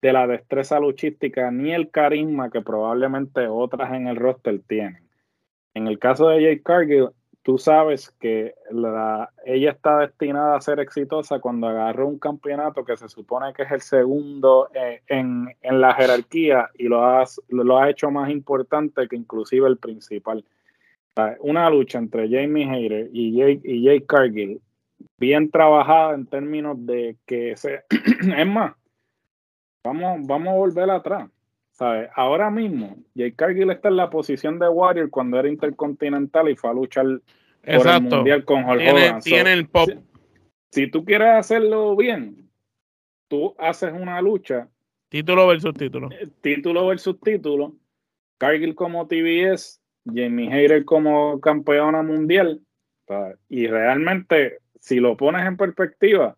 de 0.00 0.12
la 0.12 0.28
destreza 0.28 0.78
luchística 0.78 1.50
ni 1.50 1.72
el 1.72 1.90
carisma 1.90 2.48
que 2.48 2.60
probablemente 2.60 3.48
otras 3.48 3.92
en 3.92 4.06
el 4.06 4.14
roster 4.14 4.60
tienen. 4.68 5.08
En 5.74 5.88
el 5.88 5.98
caso 5.98 6.28
de 6.28 6.40
Jake 6.40 6.62
Cargill, 6.62 7.08
tú 7.44 7.58
sabes 7.58 8.10
que 8.18 8.54
la, 8.70 9.30
ella 9.44 9.70
está 9.70 9.98
destinada 9.98 10.56
a 10.56 10.60
ser 10.62 10.80
exitosa 10.80 11.40
cuando 11.40 11.68
agarró 11.68 12.08
un 12.08 12.18
campeonato 12.18 12.84
que 12.84 12.96
se 12.96 13.08
supone 13.08 13.52
que 13.52 13.64
es 13.64 13.70
el 13.70 13.82
segundo 13.82 14.70
eh, 14.74 15.02
en, 15.08 15.54
la 15.62 15.94
jerarquía 15.94 16.70
y 16.76 16.84
lo, 16.84 17.22
lo 17.48 17.78
ha 17.78 17.90
hecho 17.90 18.10
más 18.10 18.30
importante 18.30 19.06
que 19.06 19.16
inclusive 19.16 19.68
el 19.68 19.76
principal. 19.76 20.44
Una 21.40 21.68
lucha 21.70 21.98
entre 21.98 22.28
Jamie 22.28 22.68
Hayter 22.68 23.10
y 23.12 23.36
Jake, 23.36 23.60
y 23.62 23.84
Jake 23.84 24.06
Cargill, 24.06 24.60
bien 25.18 25.50
trabajada 25.50 26.14
en 26.14 26.26
términos 26.26 26.76
de 26.86 27.18
que 27.26 27.56
se... 27.56 27.84
es 28.38 28.46
más, 28.46 28.74
vamos, 29.84 30.26
vamos 30.26 30.48
a 30.48 30.56
volver 30.56 30.90
atrás. 30.90 31.30
Ahora 31.78 32.50
mismo, 32.50 32.96
Jake 33.14 33.34
Cargill 33.34 33.70
está 33.70 33.88
en 33.88 33.96
la 33.96 34.10
posición 34.10 34.58
de 34.58 34.68
Warrior 34.68 35.10
cuando 35.10 35.38
era 35.38 35.48
intercontinental 35.48 36.48
y 36.48 36.56
fue 36.56 36.70
a 36.70 36.74
luchar 36.74 37.06
por 37.64 37.88
el 37.88 38.02
mundial 38.02 38.44
con 38.44 38.64
Hulk 38.64 38.80
Hogan. 38.80 39.20
Tiene 39.20 39.52
el 39.52 39.68
pop. 39.68 39.88
Si, 40.70 40.88
tú 40.88 41.04
quieres 41.04 41.28
hacerlo 41.28 41.96
bien, 41.96 42.48
tú 43.28 43.54
haces 43.58 43.92
una 43.92 44.20
lucha. 44.22 44.68
Título 45.08 45.46
versus 45.46 45.74
título. 45.74 46.10
Eh, 46.12 46.28
título 46.40 46.86
versus 46.86 47.18
título. 47.20 47.74
Cargill 48.38 48.74
como 48.74 49.06
TBS, 49.06 49.80
Jamie 50.06 50.52
Hayter 50.52 50.84
como 50.84 51.40
campeona 51.40 52.02
mundial. 52.02 52.60
Y 53.48 53.66
realmente, 53.66 54.58
si 54.80 54.96
lo 54.96 55.16
pones 55.16 55.46
en 55.46 55.56
perspectiva, 55.56 56.36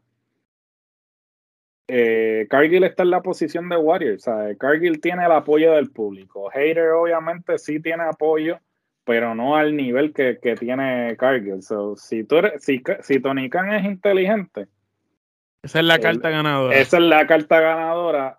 eh, 1.88 2.46
Cargill 2.50 2.84
está 2.84 3.02
en 3.02 3.10
la 3.10 3.22
posición 3.22 3.68
de 3.68 3.76
Warrior, 3.76 4.18
Cargill 4.58 5.00
tiene 5.00 5.24
el 5.24 5.32
apoyo 5.32 5.72
del 5.72 5.90
público. 5.90 6.50
Hater 6.50 6.90
obviamente 6.90 7.58
sí 7.58 7.80
tiene 7.80 8.04
apoyo, 8.04 8.58
pero 9.04 9.34
no 9.34 9.56
al 9.56 9.76
nivel 9.76 10.12
que, 10.12 10.34
tiene 10.58 11.16
Cargill. 11.16 11.62
si, 11.96 12.24
tú 12.24 12.36
si, 12.58 12.82
si 13.00 13.20
Tony 13.20 13.48
Khan 13.48 13.72
es 13.72 13.84
inteligente, 13.84 14.68
esa 15.66 15.80
es 15.80 15.84
la 15.84 15.98
carta 15.98 16.30
ganadora. 16.30 16.76
Esa 16.76 16.98
es 16.98 17.02
la 17.02 17.26
carta 17.26 17.60
ganadora. 17.60 18.38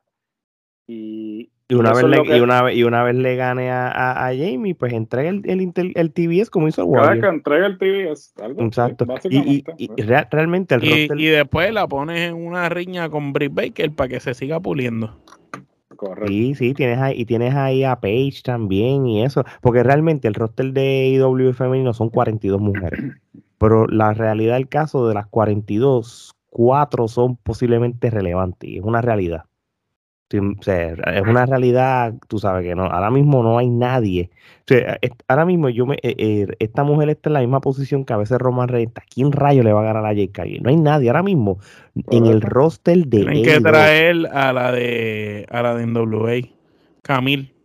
Y, 0.87 1.51
y 1.69 1.75
una, 1.75 1.91
vez 1.91 2.03
le, 2.05 2.37
y, 2.37 2.39
una, 2.39 2.71
y 2.71 2.83
una 2.83 3.03
vez 3.03 3.15
le 3.15 3.35
gane 3.35 3.69
a, 3.69 4.27
a, 4.27 4.29
Jamie, 4.29 4.73
pues 4.73 4.93
entrega 4.93 5.29
el, 5.29 5.41
el, 5.43 5.91
el, 5.95 6.13
TBS 6.13 6.49
como 6.49 6.69
hizo 6.69 6.85
Warrior. 6.85 7.21
que 7.21 7.27
entrega 7.27 7.65
el 7.65 7.77
TBS. 7.77 8.33
Exacto. 8.57 9.05
y, 9.29 9.65
y, 9.77 9.89
realmente 10.29 10.75
el 10.75 10.83
y, 10.85 11.09
y 11.17 11.25
después 11.25 11.73
la 11.73 11.85
pones 11.85 12.29
en 12.29 12.35
una 12.35 12.69
riña 12.69 13.09
con 13.09 13.33
Britt 13.33 13.53
Baker 13.53 13.91
para 13.91 14.07
que 14.07 14.19
se 14.21 14.33
siga 14.33 14.61
puliendo. 14.61 15.21
Correcto. 15.97 16.27
Sí, 16.31 16.55
sí, 16.55 16.73
tienes 16.73 16.99
ahí, 16.99 17.19
y 17.19 17.25
tienes 17.25 17.53
ahí 17.53 17.83
a 17.83 17.97
Paige 17.97 18.43
también 18.43 19.05
y 19.05 19.23
eso. 19.23 19.43
Porque 19.61 19.83
realmente 19.83 20.29
el 20.29 20.35
roster 20.35 20.71
de 20.71 21.09
IW 21.09 21.51
femenino 21.51 21.93
son 21.93 22.09
42 22.09 22.61
mujeres. 22.61 22.99
Pero 23.57 23.87
la 23.87 24.13
realidad 24.13 24.53
del 24.53 24.69
caso 24.69 25.05
de 25.07 25.15
las 25.15 25.27
42, 25.27 26.33
cuatro 26.49 27.09
son 27.09 27.35
posiblemente 27.35 28.09
relevantes. 28.09 28.69
Y 28.69 28.77
es 28.77 28.83
una 28.83 29.01
realidad 29.01 29.46
es 30.29 31.21
una 31.21 31.45
realidad, 31.45 32.13
tú 32.27 32.37
sabes 32.39 32.65
que 32.65 32.75
no, 32.75 32.83
ahora 32.83 33.09
mismo 33.09 33.43
no 33.43 33.57
hay 33.57 33.69
nadie. 33.69 34.29
ahora 35.27 35.45
mismo 35.45 35.69
yo 35.69 35.85
me, 35.85 35.95
eh, 35.95 36.15
eh, 36.17 36.47
esta 36.59 36.83
mujer 36.83 37.09
está 37.09 37.29
en 37.29 37.33
la 37.33 37.39
misma 37.39 37.61
posición 37.61 38.03
que 38.03 38.11
a 38.11 38.17
veces 38.17 38.37
Roman 38.37 38.67
Reigns. 38.67 38.91
¿Quién 39.13 39.31
rayo 39.31 39.63
le 39.63 39.71
va 39.71 39.81
a 39.81 39.85
ganar 39.85 40.05
a 40.05 40.13
Jake 40.13 40.59
No 40.61 40.69
hay 40.69 40.75
nadie 40.75 41.09
ahora 41.09 41.23
mismo 41.23 41.59
en 42.11 42.25
el 42.25 42.41
roster 42.41 42.97
de. 43.07 43.19
Tienen 43.19 43.43
que 43.43 43.61
traer 43.61 44.27
a 44.33 44.51
la 44.51 44.71
de 44.71 45.45
a 45.49 45.61
la 45.61 45.75
de 45.75 45.87
NWA, 45.87 46.49
Camille. 47.01 47.56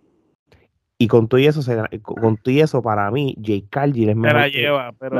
Y 1.03 1.09
con 1.09 1.27
todo 1.27 1.41
eso, 1.41 1.61
con 2.03 2.37
todo 2.37 2.55
eso 2.55 2.81
para 2.81 3.11
mí, 3.11 3.35
Jake 3.37 3.67
Cargill 3.69 4.11
es 4.11 4.15
mejor. 4.17 4.39
la 4.39 4.47
lleva, 4.47 4.93
pero, 5.01 5.17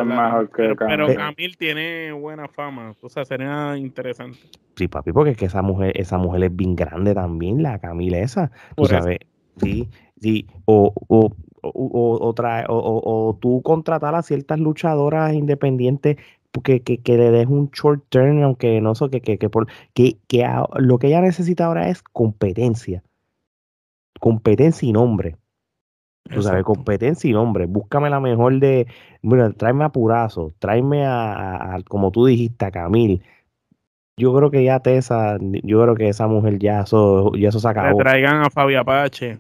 Camille 1.17 1.57
tiene 1.59 2.13
buena 2.13 2.47
fama. 2.47 2.95
O 3.01 3.09
sea, 3.09 3.25
sería 3.25 3.77
interesante. 3.77 4.39
Sí, 4.77 4.87
papi, 4.87 5.11
porque 5.11 5.33
es 5.33 5.37
que 5.37 5.47
esa 5.47 5.61
mujer, 5.61 5.93
esa 5.97 6.19
mujer 6.19 6.45
es 6.45 6.55
bien 6.55 6.77
grande 6.77 7.15
también, 7.15 7.65
la 7.65 7.81
Camille 7.81 8.23
esa. 8.23 8.53
Tú 8.77 8.85
sabes, 8.85 9.19
sí, 9.57 9.89
sí. 10.21 10.47
O, 10.67 10.95
o, 11.09 11.35
o, 11.63 12.33
o, 12.69 13.39
tú 13.41 13.61
contratar 13.63 14.15
a 14.15 14.23
ciertas 14.23 14.61
luchadoras 14.61 15.35
independientes 15.35 16.17
que, 16.63 16.83
que, 16.83 16.99
que, 16.99 17.17
le 17.17 17.33
des 17.33 17.49
un 17.49 17.71
short 17.73 18.05
term, 18.09 18.41
aunque 18.45 18.81
no 18.81 18.95
sé, 18.95 19.11
que, 19.11 19.21
que, 19.21 19.37
que, 19.37 19.51
por, 19.51 19.67
que, 19.95 20.17
que 20.29 20.49
lo 20.77 21.01
que 21.01 21.09
ella 21.09 21.23
necesita 21.23 21.65
ahora 21.65 21.89
es 21.89 22.05
competencia. 22.05 23.03
Competencia 24.21 24.89
y 24.89 24.93
nombre. 24.93 25.42
Tú 26.31 26.43
sabes, 26.43 26.65
competencia 26.65 27.29
y 27.29 27.33
nombre. 27.33 27.67
Búscame 27.67 28.09
la 28.09 28.21
mejor 28.21 28.59
de. 28.59 28.87
Bueno, 29.23 29.53
tráeme 29.53 29.85
a 29.85 29.89
Purazo, 29.91 30.55
tráeme 30.59 31.05
a, 31.07 31.79
como 31.89 32.11
tú 32.11 32.27
dijiste, 32.27 32.65
a 32.65 32.71
Camil. 32.71 33.23
Yo 34.17 34.35
creo 34.35 34.51
que 34.51 34.63
ya 34.63 34.81
Tessa, 34.81 35.39
yo 35.41 35.83
creo 35.83 35.95
que 35.95 36.09
esa 36.09 36.29
mujer 36.29 36.59
ya 36.59 36.83
eso, 36.83 37.33
ya 37.35 37.49
eso 37.49 37.59
se 37.59 37.69
acabó. 37.69 37.99
Traigan 37.99 38.43
a 38.43 38.51
Fabi 38.51 38.75
Apache. 38.77 39.39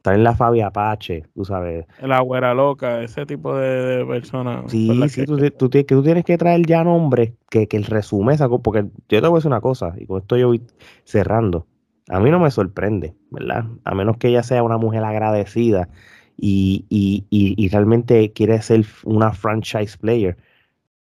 Traen 0.00 0.22
la 0.22 0.36
Fabi 0.36 0.60
Apache, 0.60 1.24
tú 1.34 1.44
sabes. 1.44 1.84
La 2.00 2.20
güera 2.20 2.54
loca, 2.54 3.02
ese 3.02 3.26
tipo 3.26 3.56
de, 3.56 4.06
personas. 4.06 4.70
Sí, 4.70 4.88
sí, 5.08 5.24
tú, 5.24 5.36
tú, 5.50 5.68
tú, 5.68 6.02
tienes 6.02 6.24
que 6.24 6.38
traer 6.38 6.64
ya 6.64 6.84
nombres 6.84 7.32
que, 7.50 7.66
que 7.66 7.76
el 7.76 7.84
resumen 7.84 8.38
porque 8.62 8.86
yo 9.08 9.20
te 9.20 9.26
voy 9.26 9.36
a 9.36 9.38
decir 9.38 9.48
una 9.48 9.60
cosa, 9.60 9.94
y 9.98 10.06
con 10.06 10.20
esto 10.20 10.36
yo 10.36 10.46
voy 10.46 10.62
cerrando 11.02 11.66
a 12.08 12.20
mí 12.20 12.30
no 12.30 12.38
me 12.38 12.50
sorprende, 12.50 13.14
¿verdad? 13.30 13.64
A 13.84 13.94
menos 13.94 14.16
que 14.18 14.28
ella 14.28 14.42
sea 14.42 14.62
una 14.62 14.78
mujer 14.78 15.02
agradecida 15.04 15.88
y, 16.36 16.84
y, 16.88 17.24
y, 17.30 17.68
realmente 17.68 18.32
quiere 18.32 18.60
ser 18.62 18.84
una 19.04 19.32
franchise 19.32 19.96
player. 19.98 20.36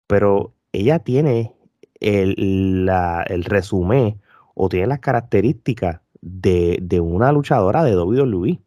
Pero 0.08 0.53
ella 0.73 0.99
tiene 0.99 1.53
el, 1.99 2.86
la, 2.86 3.23
el 3.27 3.45
resumen 3.45 4.19
o 4.53 4.69
tiene 4.69 4.88
las 4.88 4.99
características 4.99 6.01
de, 6.21 6.77
de 6.82 6.99
una 6.99 7.32
luchadora 7.32 7.84
de 7.84 7.97
WWE. 7.97 8.60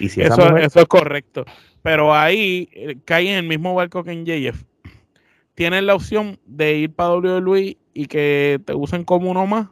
Y 0.00 0.08
si 0.08 0.20
eso, 0.20 0.56
eso 0.56 0.80
es 0.80 0.86
correcto. 0.86 1.44
Pero 1.82 2.12
ahí 2.12 2.68
eh, 2.72 2.96
cae 3.04 3.30
en 3.30 3.36
el 3.36 3.48
mismo 3.48 3.74
barco 3.74 4.02
que 4.04 4.12
en 4.12 4.26
JF. 4.26 4.64
Tienes 5.54 5.84
la 5.84 5.94
opción 5.94 6.38
de 6.44 6.76
ir 6.76 6.92
para 6.92 7.14
WWE 7.14 7.78
y 7.94 8.06
que 8.06 8.60
te 8.66 8.74
usen 8.74 9.04
como 9.04 9.30
uno 9.30 9.46
más 9.46 9.68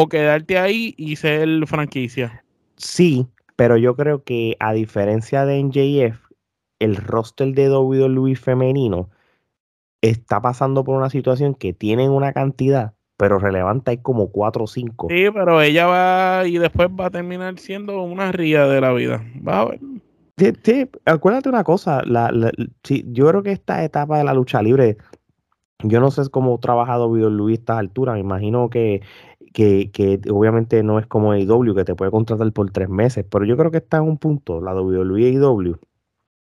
o 0.00 0.08
quedarte 0.08 0.58
ahí 0.58 0.94
y 0.96 1.16
ser 1.16 1.66
franquicia. 1.66 2.44
Sí, 2.76 3.26
pero 3.56 3.76
yo 3.76 3.96
creo 3.96 4.22
que 4.22 4.56
a 4.60 4.72
diferencia 4.72 5.44
de 5.44 5.60
NJF, 5.60 6.30
el 6.78 6.94
roster 6.94 7.52
de 7.54 7.68
WWE 7.68 8.36
femenino 8.36 9.10
está 10.00 10.40
pasando 10.40 10.84
por 10.84 10.96
una 10.96 11.10
situación 11.10 11.54
que 11.54 11.72
tienen 11.72 12.12
una 12.12 12.32
cantidad, 12.32 12.94
pero 13.16 13.40
relevante 13.40 13.90
hay 13.90 13.98
como 13.98 14.30
4 14.30 14.62
o 14.62 14.66
5. 14.68 15.08
Sí, 15.10 15.24
pero 15.34 15.60
ella 15.60 15.86
va 15.86 16.46
y 16.46 16.58
después 16.58 16.88
va 16.88 17.06
a 17.06 17.10
terminar 17.10 17.58
siendo 17.58 18.00
una 18.02 18.30
ría 18.30 18.68
de 18.68 18.80
la 18.80 18.92
vida. 18.92 19.24
Va 19.46 19.62
a 19.62 19.64
ver. 19.64 19.80
Sí, 20.62 20.88
acuérdate 21.04 21.48
una 21.48 21.64
cosa, 21.64 22.02
la, 22.04 22.30
yo 22.84 23.28
creo 23.28 23.42
que 23.42 23.50
esta 23.50 23.82
etapa 23.82 24.18
de 24.18 24.22
la 24.22 24.34
lucha 24.34 24.62
libre, 24.62 24.96
yo 25.82 25.98
no 25.98 26.12
sé 26.12 26.22
cómo 26.30 26.54
ha 26.54 26.60
trabajado 26.60 27.08
WWE 27.08 27.50
a 27.50 27.54
esta 27.54 27.78
altura, 27.78 28.12
me 28.12 28.20
imagino 28.20 28.70
que, 28.70 29.02
que, 29.58 29.90
que 29.90 30.20
obviamente 30.30 30.84
no 30.84 31.00
es 31.00 31.06
como 31.08 31.32
AEW 31.32 31.74
que 31.74 31.84
te 31.84 31.96
puede 31.96 32.12
contratar 32.12 32.52
por 32.52 32.70
tres 32.70 32.88
meses, 32.88 33.26
pero 33.28 33.44
yo 33.44 33.56
creo 33.56 33.72
que 33.72 33.78
está 33.78 33.96
en 33.96 34.04
un 34.04 34.16
punto, 34.16 34.60
la 34.60 34.72
WWE 34.72 35.20
y 35.20 35.34
AEW, 35.34 35.76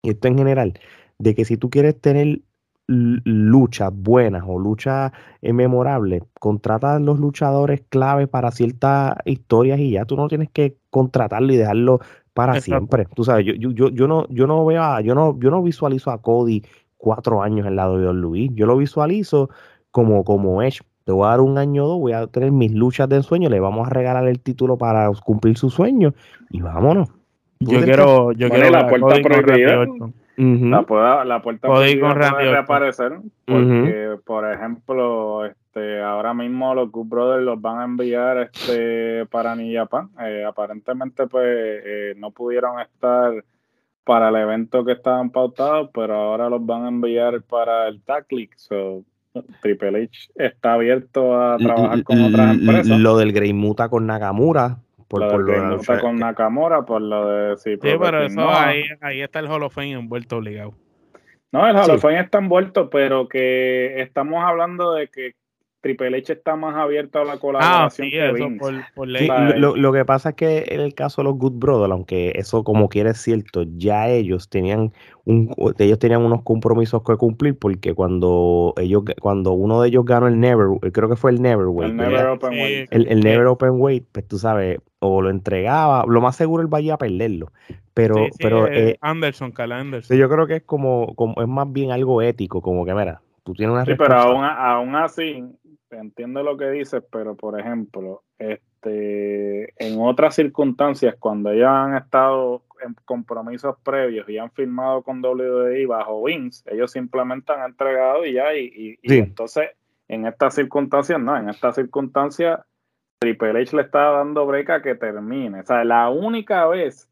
y 0.01 0.09
esto 0.09 0.27
en 0.27 0.35
general, 0.35 0.73
de 1.19 1.35
que 1.35 1.45
si 1.45 1.55
tú 1.55 1.69
quieres 1.69 2.01
tener 2.01 2.41
luchas 2.87 3.91
buenas 3.93 4.43
o 4.47 4.57
luchas 4.57 5.11
eh, 5.43 5.53
memorables, 5.53 6.23
contrata 6.39 6.95
a 6.95 6.99
los 6.99 7.19
luchadores 7.19 7.83
clave 7.87 8.25
para 8.25 8.49
ciertas 8.49 9.15
historias 9.25 9.79
y 9.79 9.91
ya 9.91 10.05
tú 10.05 10.15
no 10.15 10.27
tienes 10.27 10.49
que 10.49 10.77
contratarlo 10.89 11.53
y 11.53 11.57
dejarlo 11.57 11.99
para 12.33 12.59
siempre. 12.61 13.05
Tú 13.13 13.23
sabes, 13.25 13.45
yo, 13.45 13.53
yo, 13.53 13.89
yo, 13.89 14.07
no, 14.07 14.27
yo 14.29 14.47
no 14.47 14.65
veo 14.65 14.81
a, 14.81 15.01
yo 15.01 15.13
no, 15.13 15.39
yo 15.39 15.51
no 15.51 15.61
visualizo 15.61 16.09
a 16.09 16.19
Cody 16.19 16.63
cuatro 16.97 17.43
años 17.43 17.67
en 17.67 17.75
la 17.75 17.91
WWE. 17.91 18.49
Yo 18.55 18.65
lo 18.65 18.75
visualizo 18.75 19.51
como, 19.91 20.23
como 20.23 20.63
Edge. 20.63 20.81
Te 21.05 21.11
voy 21.11 21.25
a 21.25 21.31
dar 21.31 21.41
un 21.41 21.57
año 21.57 21.83
o 21.83 21.87
dos, 21.87 21.99
voy 21.99 22.13
a 22.13 22.27
tener 22.27 22.51
mis 22.51 22.71
luchas 22.71 23.09
de 23.09 23.17
ensueño, 23.17 23.49
le 23.49 23.59
vamos 23.59 23.87
a 23.87 23.89
regalar 23.89 24.27
el 24.27 24.39
título 24.39 24.77
para 24.77 25.09
cumplir 25.23 25.57
su 25.57 25.69
sueño 25.69 26.13
y 26.49 26.61
vámonos. 26.61 27.09
Yo 27.59 27.81
quiero, 27.81 28.31
yo 28.31 28.49
quiero 28.49 28.69
la 28.69 28.87
puerta 28.87 29.15
prohibida. 29.21 29.85
La, 30.35 30.81
puerta, 30.81 31.25
la 31.25 31.41
puerta 31.41 31.67
puede 31.67 31.95
reaparecer 31.95 33.19
porque, 33.45 34.17
por 34.25 34.51
ejemplo, 34.51 35.45
este, 35.45 36.01
ahora 36.01 36.33
mismo 36.33 36.73
los 36.73 36.91
Good 36.91 37.07
Brothers 37.07 37.43
los 37.43 37.61
van 37.61 37.79
a 37.79 37.85
enviar 37.85 38.49
este, 38.51 39.25
para 39.27 39.55
New 39.55 39.73
Japan. 39.75 40.09
Eh, 40.21 40.43
aparentemente, 40.45 41.27
pues, 41.27 41.45
eh, 41.45 42.13
no 42.17 42.31
pudieron 42.31 42.79
estar 42.79 43.43
para 44.03 44.29
el 44.29 44.35
evento 44.35 44.83
que 44.83 44.93
estaban 44.93 45.29
pautados, 45.29 45.89
pero 45.93 46.15
ahora 46.15 46.49
los 46.49 46.65
van 46.65 46.85
a 46.85 46.89
enviar 46.89 47.41
para 47.43 47.87
el 47.87 48.01
TACLIC. 48.01 48.53
So, 48.55 49.03
Triple 49.61 50.03
H 50.03 50.31
está 50.35 50.73
abierto 50.73 51.39
a 51.39 51.57
trabajar 51.57 52.03
con 52.03 52.21
otras 52.21 52.55
empresas. 52.55 52.99
Lo 52.99 53.17
del 53.17 53.33
Grey 53.33 53.53
Muta 53.53 53.89
con 53.89 54.05
Nakamura 54.05 54.79
por, 55.19 55.43
lo 55.43 55.77
de 55.77 55.99
con 55.99 56.17
Nakamura, 56.17 56.83
por 56.83 57.01
lo 57.01 57.27
de... 57.27 57.57
Sí, 57.57 57.77
pero 57.77 58.23
eso 58.23 58.49
ahí, 58.49 58.83
ahí, 59.01 59.21
está 59.21 59.39
el 59.39 59.47
Hall 59.47 59.63
of 59.63 59.73
Fame 59.73 59.91
envuelto 59.91 60.37
obligado. 60.37 60.73
No, 61.51 61.67
el 61.67 61.75
Hall 61.75 61.91
of 61.91 62.01
Fame 62.01 62.19
está 62.19 62.39
envuelto, 62.39 62.89
pero 62.89 63.27
que 63.27 64.01
estamos 64.01 64.43
hablando 64.43 64.93
de 64.93 65.09
que 65.09 65.35
Triple 65.83 66.17
H 66.17 66.31
está 66.31 66.55
más 66.55 66.77
abierto 66.77 67.19
a 67.19 67.25
la 67.25 67.37
colaboración. 67.37 68.07
Ah, 69.29 69.53
lo, 69.57 69.91
que 69.91 70.05
pasa 70.05 70.29
es 70.29 70.35
que 70.35 70.63
en 70.69 70.79
el 70.79 70.95
caso 70.95 71.21
de 71.21 71.25
los 71.25 71.37
Good 71.37 71.59
Brothers, 71.59 71.91
aunque 71.91 72.31
eso 72.35 72.63
como 72.63 72.87
quiere 72.87 73.09
es 73.09 73.17
cierto, 73.17 73.65
ya 73.75 74.07
ellos 74.07 74.47
tenían 74.47 74.93
un, 75.25 75.53
ellos 75.77 75.99
tenían 75.99 76.21
unos 76.21 76.41
compromisos 76.43 77.03
que 77.03 77.17
cumplir 77.17 77.59
porque 77.59 77.93
cuando 77.93 78.73
ellos 78.77 79.03
cuando 79.19 79.51
uno 79.51 79.81
de 79.81 79.89
ellos 79.89 80.05
ganó 80.05 80.27
el 80.27 80.39
Never, 80.39 80.67
creo 80.93 81.09
que 81.09 81.17
fue 81.17 81.31
el 81.31 81.41
Never 81.41 81.67
Weight, 81.67 81.91
el 81.91 81.97
Never 81.97 82.27
Open 82.27 82.51
Weight, 82.51 82.87
el, 82.91 83.19
Never 83.19 83.47
Open 83.47 83.71
Weight, 83.71 84.05
pues 84.09 84.25
tú 84.25 84.37
sabes, 84.37 84.79
o 84.99 85.21
lo 85.21 85.29
entregaba, 85.29 86.05
lo 86.07 86.21
más 86.21 86.37
seguro 86.37 86.63
él 86.63 86.69
vaya 86.69 86.93
a 86.93 86.97
perderlo. 86.97 87.51
Pero, 87.93 88.15
pero 88.39 88.67
eh, 88.67 88.97
Anderson, 89.01 89.51
Cal 89.51 89.73
Anderson. 89.73 90.17
Yo 90.17 90.29
creo 90.29 90.47
que 90.47 90.55
es 90.55 90.63
como, 90.63 91.13
como 91.15 91.41
es 91.41 91.47
más 91.47 91.69
bien 91.71 91.91
algo 91.91 92.21
ético, 92.21 92.61
como 92.61 92.85
que 92.85 92.93
mira, 92.93 93.21
tú 93.43 93.53
tienes 93.53 93.73
una 93.73 93.83
sí, 93.85 93.95
pero 93.97 94.15
aún, 94.15 94.45
aún 94.45 94.95
así 94.95 95.43
entiendo 95.93 96.43
lo 96.43 96.57
que 96.57 96.69
dices, 96.69 97.03
pero 97.11 97.35
por 97.35 97.59
ejemplo, 97.59 98.23
este, 98.37 99.73
en 99.83 99.99
otras 99.99 100.35
circunstancias, 100.35 101.15
cuando 101.19 101.51
ellos 101.51 101.69
han 101.69 101.95
estado 101.95 102.63
en 102.85 102.95
compromisos 103.05 103.77
previos 103.83 104.27
y 104.29 104.37
han 104.37 104.51
firmado 104.51 105.01
con 105.03 105.23
WWE 105.23 105.85
bajo 105.85 106.19
Wings, 106.19 106.63
ellos 106.67 106.91
simplemente 106.91 107.53
han 107.53 107.63
entregado 107.63 108.25
y 108.25 108.33
ya, 108.33 108.53
y, 108.55 108.97
entonces 109.03 109.69
en 110.07 110.25
estas 110.25 110.55
circunstancias, 110.55 111.19
no, 111.19 111.37
en 111.37 111.49
estas 111.49 111.75
circunstancias 111.75 112.59
Triple 113.19 113.61
H 113.61 113.75
le 113.75 113.83
está 113.83 114.11
dando 114.11 114.45
breca 114.45 114.81
que 114.81 114.95
termine. 114.95 115.61
O 115.61 115.65
sea, 115.65 115.85
la 115.85 116.09
única 116.09 116.67
vez 116.67 117.09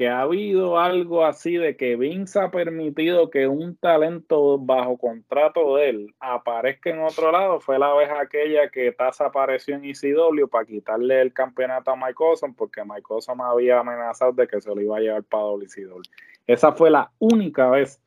que 0.00 0.08
ha 0.08 0.22
habido 0.22 0.78
algo 0.78 1.26
así 1.26 1.58
de 1.58 1.76
que 1.76 1.94
Vince 1.94 2.40
ha 2.40 2.50
permitido 2.50 3.28
que 3.28 3.46
un 3.46 3.76
talento 3.76 4.58
bajo 4.58 4.96
contrato 4.96 5.76
de 5.76 5.90
él 5.90 6.14
aparezca 6.20 6.88
en 6.88 7.00
otro 7.00 7.30
lado 7.30 7.60
fue 7.60 7.78
la 7.78 7.92
vez 7.92 8.08
aquella 8.08 8.70
que 8.70 8.92
Taz 8.92 9.20
apareció 9.20 9.74
en 9.74 9.84
ECW 9.84 10.48
para 10.50 10.64
quitarle 10.64 11.20
el 11.20 11.34
campeonato 11.34 11.90
a 11.90 11.96
Mike 11.96 12.14
Awesome 12.18 12.54
porque 12.56 12.82
Mike 12.82 13.04
Awesome 13.10 13.42
había 13.44 13.80
amenazado 13.80 14.32
de 14.32 14.48
que 14.48 14.58
se 14.62 14.74
lo 14.74 14.80
iba 14.80 14.96
a 14.96 15.00
llevar 15.00 15.22
para 15.24 15.42
WCW. 15.42 16.00
Esa 16.46 16.72
fue 16.72 16.90
la 16.90 17.10
única 17.18 17.68
vez 17.68 18.00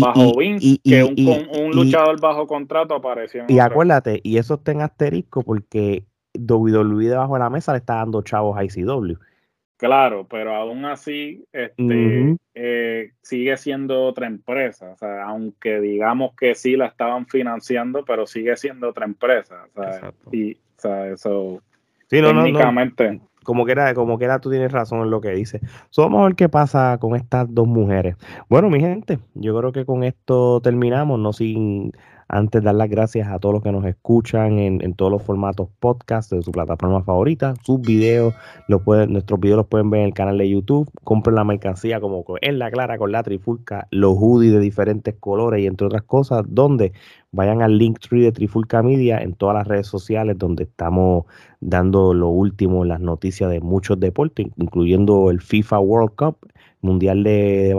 bajo 0.00 0.38
Vince 0.38 0.78
que 0.84 1.02
un, 1.02 1.72
luchador 1.72 2.20
bajo 2.20 2.46
contrato 2.46 2.94
apareció. 2.94 3.46
y 3.48 3.58
acuérdate, 3.58 4.20
y 4.22 4.36
eso 4.36 4.54
está 4.54 4.70
en 4.70 4.82
asterisco 4.82 5.42
porque 5.42 6.06
WWE 6.38 7.08
debajo 7.08 7.34
de 7.34 7.40
la 7.40 7.50
mesa 7.50 7.72
le 7.72 7.78
está 7.78 7.96
dando 7.96 8.22
chavos 8.22 8.56
a 8.56 8.62
ECW. 8.62 9.16
Claro, 9.82 10.24
pero 10.30 10.54
aún 10.54 10.84
así 10.84 11.44
este, 11.52 12.36
eh, 12.54 13.10
sigue 13.20 13.56
siendo 13.56 14.04
otra 14.04 14.28
empresa. 14.28 14.92
O 14.92 14.96
sea, 14.96 15.24
aunque 15.24 15.80
digamos 15.80 16.36
que 16.36 16.54
sí 16.54 16.76
la 16.76 16.86
estaban 16.86 17.26
financiando, 17.26 18.04
pero 18.04 18.24
sigue 18.24 18.56
siendo 18.56 18.90
otra 18.90 19.06
empresa. 19.06 19.66
O 19.74 19.82
sea, 19.82 20.12
y, 20.30 20.52
o 20.52 20.56
sea, 20.76 21.08
eso 21.08 21.62
sí, 22.08 22.20
técnicamente. 22.20 23.20
Como 23.42 23.66
que 23.66 23.72
era, 23.72 23.92
como 23.92 24.18
que 24.18 24.26
era, 24.26 24.38
tú 24.38 24.50
tienes 24.50 24.70
razón 24.70 25.00
en 25.00 25.10
lo 25.10 25.20
que 25.20 25.30
dices. 25.30 25.60
vamos 25.96 26.20
a 26.20 26.24
ver 26.26 26.36
qué 26.36 26.48
pasa 26.48 26.96
con 27.00 27.16
estas 27.16 27.52
dos 27.52 27.66
mujeres. 27.66 28.14
Bueno, 28.48 28.70
mi 28.70 28.78
gente, 28.78 29.18
yo 29.34 29.58
creo 29.58 29.72
que 29.72 29.84
con 29.84 30.04
esto 30.04 30.60
terminamos, 30.60 31.18
no 31.18 31.32
sin 31.32 31.90
antes, 32.32 32.62
dar 32.62 32.74
las 32.74 32.88
gracias 32.88 33.28
a 33.28 33.38
todos 33.38 33.54
los 33.54 33.62
que 33.62 33.70
nos 33.70 33.84
escuchan 33.84 34.58
en, 34.58 34.94
todos 34.94 35.12
los 35.12 35.22
formatos 35.22 35.68
podcast 35.78 36.32
de 36.32 36.42
su 36.42 36.50
plataforma 36.50 37.02
favorita. 37.02 37.54
Sus 37.62 37.80
videos, 37.82 38.34
nuestros 38.68 39.38
videos 39.38 39.58
los 39.58 39.66
pueden 39.66 39.90
ver 39.90 40.00
en 40.00 40.06
el 40.06 40.14
canal 40.14 40.38
de 40.38 40.48
YouTube. 40.48 40.90
Compren 41.04 41.36
la 41.36 41.44
mercancía 41.44 42.00
como 42.00 42.24
en 42.40 42.58
la 42.58 42.70
clara 42.70 42.96
con 42.96 43.12
la 43.12 43.22
trifulca, 43.22 43.86
los 43.90 44.16
hoodies 44.16 44.52
de 44.52 44.60
diferentes 44.60 45.14
colores 45.20 45.62
y 45.62 45.66
entre 45.66 45.86
otras 45.86 46.02
cosas, 46.04 46.44
donde 46.48 46.92
vayan 47.32 47.60
al 47.60 47.76
link 47.76 47.98
tree 47.98 48.22
de 48.22 48.32
Trifulca 48.32 48.82
Media 48.82 49.18
en 49.18 49.34
todas 49.34 49.54
las 49.54 49.66
redes 49.66 49.86
sociales 49.86 50.38
donde 50.38 50.64
estamos 50.64 51.26
dando 51.60 52.14
lo 52.14 52.28
último 52.28 52.82
en 52.82 52.88
las 52.88 53.00
noticias 53.00 53.50
de 53.50 53.60
muchos 53.60 54.00
deportes, 54.00 54.46
incluyendo 54.56 55.30
el 55.30 55.42
FIFA 55.42 55.80
World 55.80 56.14
Cup, 56.16 56.38
Mundial 56.80 57.22
de, 57.22 57.68
de 57.68 57.74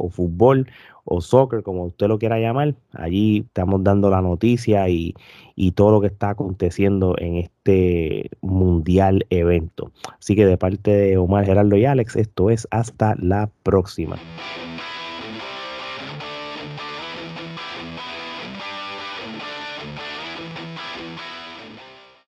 o 0.00 0.08
fútbol 0.08 0.66
o 1.12 1.20
soccer, 1.20 1.64
como 1.64 1.84
usted 1.84 2.06
lo 2.06 2.20
quiera 2.20 2.38
llamar. 2.38 2.76
Allí 2.92 3.38
estamos 3.38 3.82
dando 3.82 4.10
la 4.10 4.22
noticia 4.22 4.88
y, 4.88 5.14
y 5.56 5.72
todo 5.72 5.90
lo 5.90 6.00
que 6.00 6.06
está 6.06 6.30
aconteciendo 6.30 7.16
en 7.18 7.36
este 7.36 8.30
mundial 8.40 9.26
evento. 9.28 9.90
Así 10.20 10.36
que 10.36 10.46
de 10.46 10.56
parte 10.56 10.92
de 10.92 11.16
Omar 11.18 11.44
Gerardo 11.44 11.76
y 11.76 11.84
Alex, 11.84 12.14
esto 12.14 12.48
es 12.48 12.68
hasta 12.70 13.16
la 13.18 13.50
próxima. 13.64 14.16